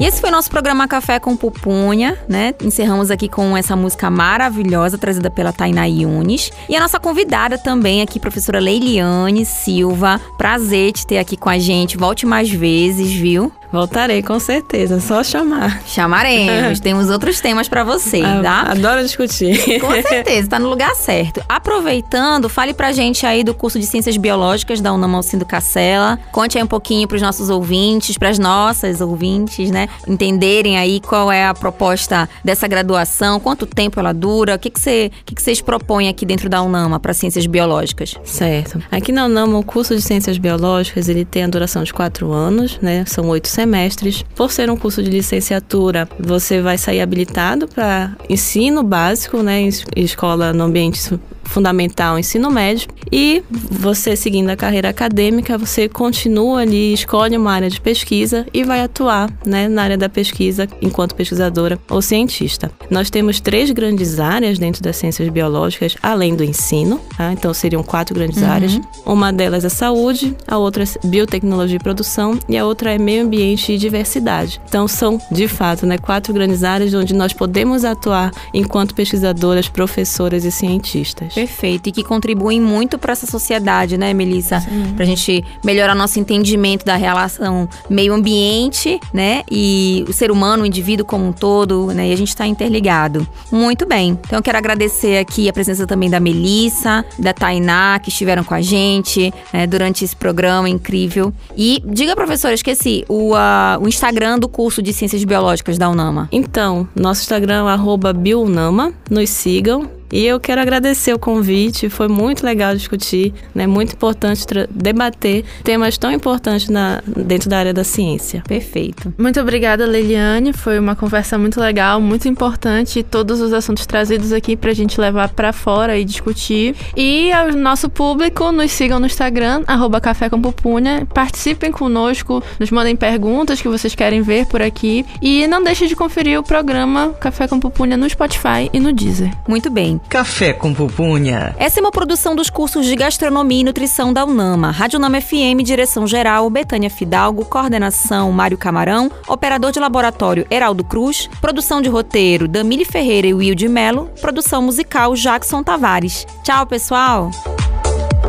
E 0.00 0.04
esse 0.04 0.20
foi 0.20 0.30
nosso 0.30 0.48
programa 0.48 0.86
Café 0.86 1.18
com 1.18 1.36
Pupunha, 1.36 2.16
né? 2.28 2.54
Encerramos 2.62 3.10
aqui 3.10 3.28
com 3.28 3.56
essa 3.56 3.74
música 3.74 4.08
maravilhosa 4.08 4.96
trazida 4.96 5.30
pela 5.30 5.52
Tainá 5.52 5.84
Yunis. 5.84 6.50
E 6.68 6.76
a 6.76 6.80
nossa 6.80 7.00
convidada 7.00 7.58
também 7.58 8.02
aqui, 8.02 8.20
professora 8.20 8.60
Leiliane 8.60 9.44
Silva. 9.44 10.20
Prazer 10.38 10.92
te 10.92 11.06
ter 11.06 11.18
aqui 11.18 11.36
com 11.36 11.48
a 11.48 11.58
gente. 11.58 11.98
Volte 11.98 12.24
mais 12.24 12.50
vezes, 12.50 13.12
viu? 13.12 13.52
Voltarei, 13.72 14.22
com 14.22 14.38
certeza, 14.40 15.00
só 15.00 15.22
chamar. 15.22 15.80
Chamaremos. 15.86 16.80
Temos 16.80 17.08
outros 17.10 17.40
temas 17.40 17.68
para 17.68 17.84
vocês, 17.84 18.24
Ah, 18.24 18.40
tá? 18.42 18.60
Adoro 18.72 19.02
discutir. 19.02 19.80
Com 19.80 19.90
certeza, 20.02 20.48
tá 20.48 20.58
no 20.58 20.68
lugar 20.68 20.94
certo. 20.94 21.40
Aproveitando, 21.48 22.48
fale 22.48 22.74
pra 22.74 22.92
gente 22.92 23.24
aí 23.24 23.44
do 23.44 23.54
curso 23.54 23.78
de 23.78 23.86
Ciências 23.86 24.16
Biológicas 24.16 24.80
da 24.80 24.92
Unama 24.92 25.18
Alcindo 25.18 25.44
Cacela. 25.46 26.18
Conte 26.32 26.58
aí 26.58 26.64
um 26.64 26.66
pouquinho 26.66 27.06
pros 27.06 27.22
nossos 27.22 27.48
ouvintes, 27.48 28.18
pras 28.18 28.38
nossas 28.38 29.00
ouvintes, 29.00 29.70
né? 29.70 29.88
Entenderem 30.06 30.76
aí 30.78 31.00
qual 31.00 31.30
é 31.30 31.46
a 31.46 31.54
proposta 31.54 32.28
dessa 32.44 32.66
graduação, 32.66 33.38
quanto 33.38 33.66
tempo 33.66 34.00
ela 34.00 34.12
dura, 34.12 34.56
o 34.56 34.58
que, 34.58 34.68
que, 34.70 34.80
você, 34.80 35.10
o 35.22 35.24
que, 35.24 35.34
que 35.34 35.42
vocês 35.42 35.60
propõem 35.60 36.08
aqui 36.08 36.26
dentro 36.26 36.48
da 36.48 36.60
Unama 36.62 36.98
para 36.98 37.14
Ciências 37.14 37.46
Biológicas? 37.46 38.14
Certo. 38.24 38.82
Aqui 38.90 39.12
na 39.12 39.26
UNAMA, 39.26 39.58
o 39.58 39.62
curso 39.62 39.94
de 39.94 40.02
Ciências 40.02 40.38
Biológicas, 40.38 41.08
ele 41.08 41.24
tem 41.24 41.44
a 41.44 41.48
duração 41.48 41.82
de 41.84 41.92
quatro 41.92 42.32
anos, 42.32 42.78
né? 42.82 43.04
São 43.06 43.28
oito 43.28 43.48
semestres. 43.60 44.24
Por 44.34 44.50
ser 44.50 44.70
um 44.70 44.76
curso 44.76 45.02
de 45.02 45.10
licenciatura, 45.10 46.08
você 46.18 46.62
vai 46.62 46.78
sair 46.78 47.00
habilitado 47.00 47.68
para 47.68 48.16
ensino 48.28 48.82
básico, 48.82 49.42
né? 49.42 49.68
Escola 49.94 50.52
no 50.52 50.64
ambiente 50.64 51.18
fundamental, 51.50 52.18
ensino 52.18 52.50
médio. 52.50 52.88
E 53.12 53.42
você 53.70 54.16
seguindo 54.16 54.48
a 54.50 54.56
carreira 54.56 54.88
acadêmica, 54.88 55.58
você 55.58 55.88
continua 55.88 56.60
ali, 56.60 56.92
escolhe 56.92 57.36
uma 57.36 57.52
área 57.52 57.68
de 57.68 57.80
pesquisa 57.80 58.46
e 58.54 58.64
vai 58.64 58.80
atuar, 58.80 59.30
né? 59.44 59.68
Na 59.68 59.82
área 59.82 59.98
da 59.98 60.08
pesquisa 60.08 60.68
enquanto 60.80 61.14
pesquisadora 61.14 61.78
ou 61.90 62.00
cientista. 62.00 62.70
Nós 62.88 63.10
temos 63.10 63.40
três 63.40 63.70
grandes 63.70 64.20
áreas 64.20 64.58
dentro 64.58 64.82
das 64.82 64.96
ciências 64.96 65.28
biológicas, 65.28 65.96
além 66.02 66.34
do 66.34 66.44
ensino, 66.44 67.00
tá? 67.16 67.32
Então 67.32 67.52
seriam 67.52 67.82
quatro 67.82 68.14
grandes 68.14 68.42
áreas. 68.42 68.80
Uma 69.04 69.32
delas 69.32 69.64
é 69.64 69.68
saúde, 69.68 70.36
a 70.46 70.56
outra 70.56 70.84
é 70.84 71.06
biotecnologia 71.06 71.76
e 71.76 71.80
produção 71.80 72.38
e 72.48 72.56
a 72.56 72.64
outra 72.64 72.94
é 72.94 72.98
meio 72.98 73.24
ambiente 73.24 73.72
e 73.72 73.78
diversidade. 73.78 74.60
Então 74.68 74.86
são, 74.86 75.20
de 75.30 75.48
fato, 75.48 75.84
né, 75.84 75.98
quatro 75.98 76.32
grandes 76.32 76.62
áreas 76.62 76.94
onde 76.94 77.14
nós 77.14 77.32
podemos 77.32 77.84
atuar 77.84 78.30
enquanto 78.54 78.94
pesquisadoras, 78.94 79.68
professoras 79.68 80.44
e 80.44 80.50
cientistas. 80.52 81.39
Perfeito. 81.40 81.88
E 81.88 81.92
que 81.92 82.02
contribuem 82.02 82.60
muito 82.60 82.98
para 82.98 83.12
essa 83.12 83.26
sociedade, 83.26 83.96
né, 83.96 84.12
Melissa? 84.12 84.62
Pra 84.96 85.04
gente 85.04 85.44
melhorar 85.64 85.94
nosso 85.94 86.18
entendimento 86.18 86.84
da 86.84 86.96
relação 86.96 87.68
meio 87.88 88.12
ambiente, 88.12 89.00
né? 89.12 89.42
E 89.50 90.04
o 90.08 90.12
ser 90.12 90.30
humano, 90.30 90.62
o 90.62 90.66
indivíduo 90.66 91.04
como 91.04 91.26
um 91.26 91.32
todo, 91.32 91.86
né? 91.88 92.08
E 92.08 92.12
a 92.12 92.16
gente 92.16 92.36
tá 92.36 92.46
interligado. 92.46 93.26
Muito 93.50 93.86
bem. 93.86 94.18
Então 94.26 94.38
eu 94.38 94.42
quero 94.42 94.58
agradecer 94.58 95.18
aqui 95.18 95.48
a 95.48 95.52
presença 95.52 95.86
também 95.86 96.10
da 96.10 96.20
Melissa, 96.20 97.04
da 97.18 97.32
Tainá, 97.32 97.98
que 97.98 98.10
estiveram 98.10 98.44
com 98.44 98.54
a 98.54 98.60
gente 98.60 99.32
né, 99.52 99.66
durante 99.66 100.04
esse 100.04 100.14
programa 100.14 100.68
incrível. 100.68 101.32
E 101.56 101.82
diga, 101.86 102.14
professora, 102.14 102.54
esqueci, 102.54 103.04
o, 103.08 103.34
ah, 103.34 103.78
o 103.80 103.88
Instagram 103.88 104.38
do 104.38 104.48
curso 104.48 104.82
de 104.82 104.92
Ciências 104.92 105.24
Biológicas 105.24 105.78
da 105.78 105.88
UNAMA. 105.88 106.28
Então, 106.30 106.88
nosso 106.94 107.22
Instagram 107.22 107.66
é 107.68 107.72
arroba 107.72 108.12
Biounama, 108.12 108.92
nos 109.10 109.30
sigam. 109.30 109.99
E 110.12 110.26
eu 110.26 110.40
quero 110.40 110.60
agradecer 110.60 111.12
o 111.14 111.18
convite, 111.18 111.88
foi 111.88 112.08
muito 112.08 112.44
legal 112.44 112.74
discutir, 112.74 113.32
né? 113.54 113.66
Muito 113.66 113.94
importante 113.94 114.44
debater 114.70 115.44
temas 115.62 115.96
tão 115.96 116.10
importantes 116.10 116.68
na, 116.68 117.02
dentro 117.06 117.48
da 117.48 117.58
área 117.58 117.72
da 117.72 117.84
ciência. 117.84 118.42
Perfeito. 118.46 119.12
Muito 119.18 119.40
obrigada, 119.40 119.86
Leiliane. 119.86 120.52
Foi 120.52 120.78
uma 120.78 120.96
conversa 120.96 121.38
muito 121.38 121.60
legal, 121.60 122.00
muito 122.00 122.28
importante. 122.28 123.02
Todos 123.02 123.40
os 123.40 123.52
assuntos 123.52 123.86
trazidos 123.86 124.32
aqui 124.32 124.56
pra 124.56 124.72
gente 124.72 125.00
levar 125.00 125.28
pra 125.30 125.52
fora 125.52 125.96
e 125.98 126.04
discutir. 126.04 126.74
E 126.96 127.32
ao 127.32 127.52
nosso 127.52 127.88
público, 127.88 128.50
nos 128.50 128.70
sigam 128.72 128.98
no 128.98 129.06
Instagram, 129.06 129.62
arroba 129.66 130.00
Café 130.00 130.28
com 130.28 130.40
Pupunha. 130.40 131.06
Participem 131.12 131.70
conosco, 131.70 132.42
nos 132.58 132.70
mandem 132.70 132.96
perguntas 132.96 133.60
que 133.60 133.68
vocês 133.68 133.94
querem 133.94 134.22
ver 134.22 134.46
por 134.46 134.62
aqui. 134.62 135.04
E 135.22 135.46
não 135.46 135.62
deixe 135.62 135.86
de 135.86 135.94
conferir 135.94 136.38
o 136.38 136.42
programa 136.42 137.10
Café 137.20 137.46
com 137.46 137.60
Pupunha 137.60 137.96
no 137.96 138.08
Spotify 138.08 138.70
e 138.72 138.80
no 138.80 138.92
Deezer. 138.92 139.30
Muito 139.46 139.70
bem. 139.70 139.99
Café 140.08 140.52
com 140.52 140.74
pupunha. 140.74 141.54
Essa 141.56 141.78
é 141.78 141.82
uma 141.82 141.92
produção 141.92 142.34
dos 142.34 142.50
cursos 142.50 142.84
de 142.86 142.96
Gastronomia 142.96 143.60
e 143.60 143.64
Nutrição 143.64 144.12
da 144.12 144.24
Unama. 144.24 144.70
Rádio 144.70 144.98
Unama 144.98 145.20
FM, 145.20 145.62
direção 145.62 146.06
geral, 146.06 146.50
Betânia 146.50 146.90
Fidalgo, 146.90 147.44
coordenação, 147.44 148.32
Mário 148.32 148.58
Camarão, 148.58 149.10
operador 149.28 149.70
de 149.70 149.78
laboratório, 149.78 150.46
Heraldo 150.50 150.82
Cruz, 150.82 151.28
produção 151.40 151.80
de 151.80 151.88
roteiro, 151.88 152.48
Damile 152.48 152.84
Ferreira 152.84 153.28
e 153.28 153.34
Will 153.34 153.54
de 153.54 153.68
Melo, 153.68 154.10
produção 154.20 154.60
musical, 154.62 155.14
Jackson 155.14 155.62
Tavares. 155.62 156.26
Tchau, 156.42 156.66
pessoal! 156.66 157.30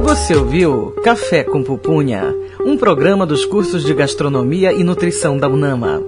Você 0.03 0.35
ouviu 0.35 0.93
Café 1.03 1.43
com 1.43 1.63
pupunha, 1.63 2.33
um 2.65 2.77
programa 2.77 3.25
dos 3.25 3.45
cursos 3.45 3.83
de 3.83 3.93
Gastronomia 3.93 4.71
e 4.71 4.83
Nutrição 4.83 5.37
da 5.37 5.47
UNAMA. 5.47 6.01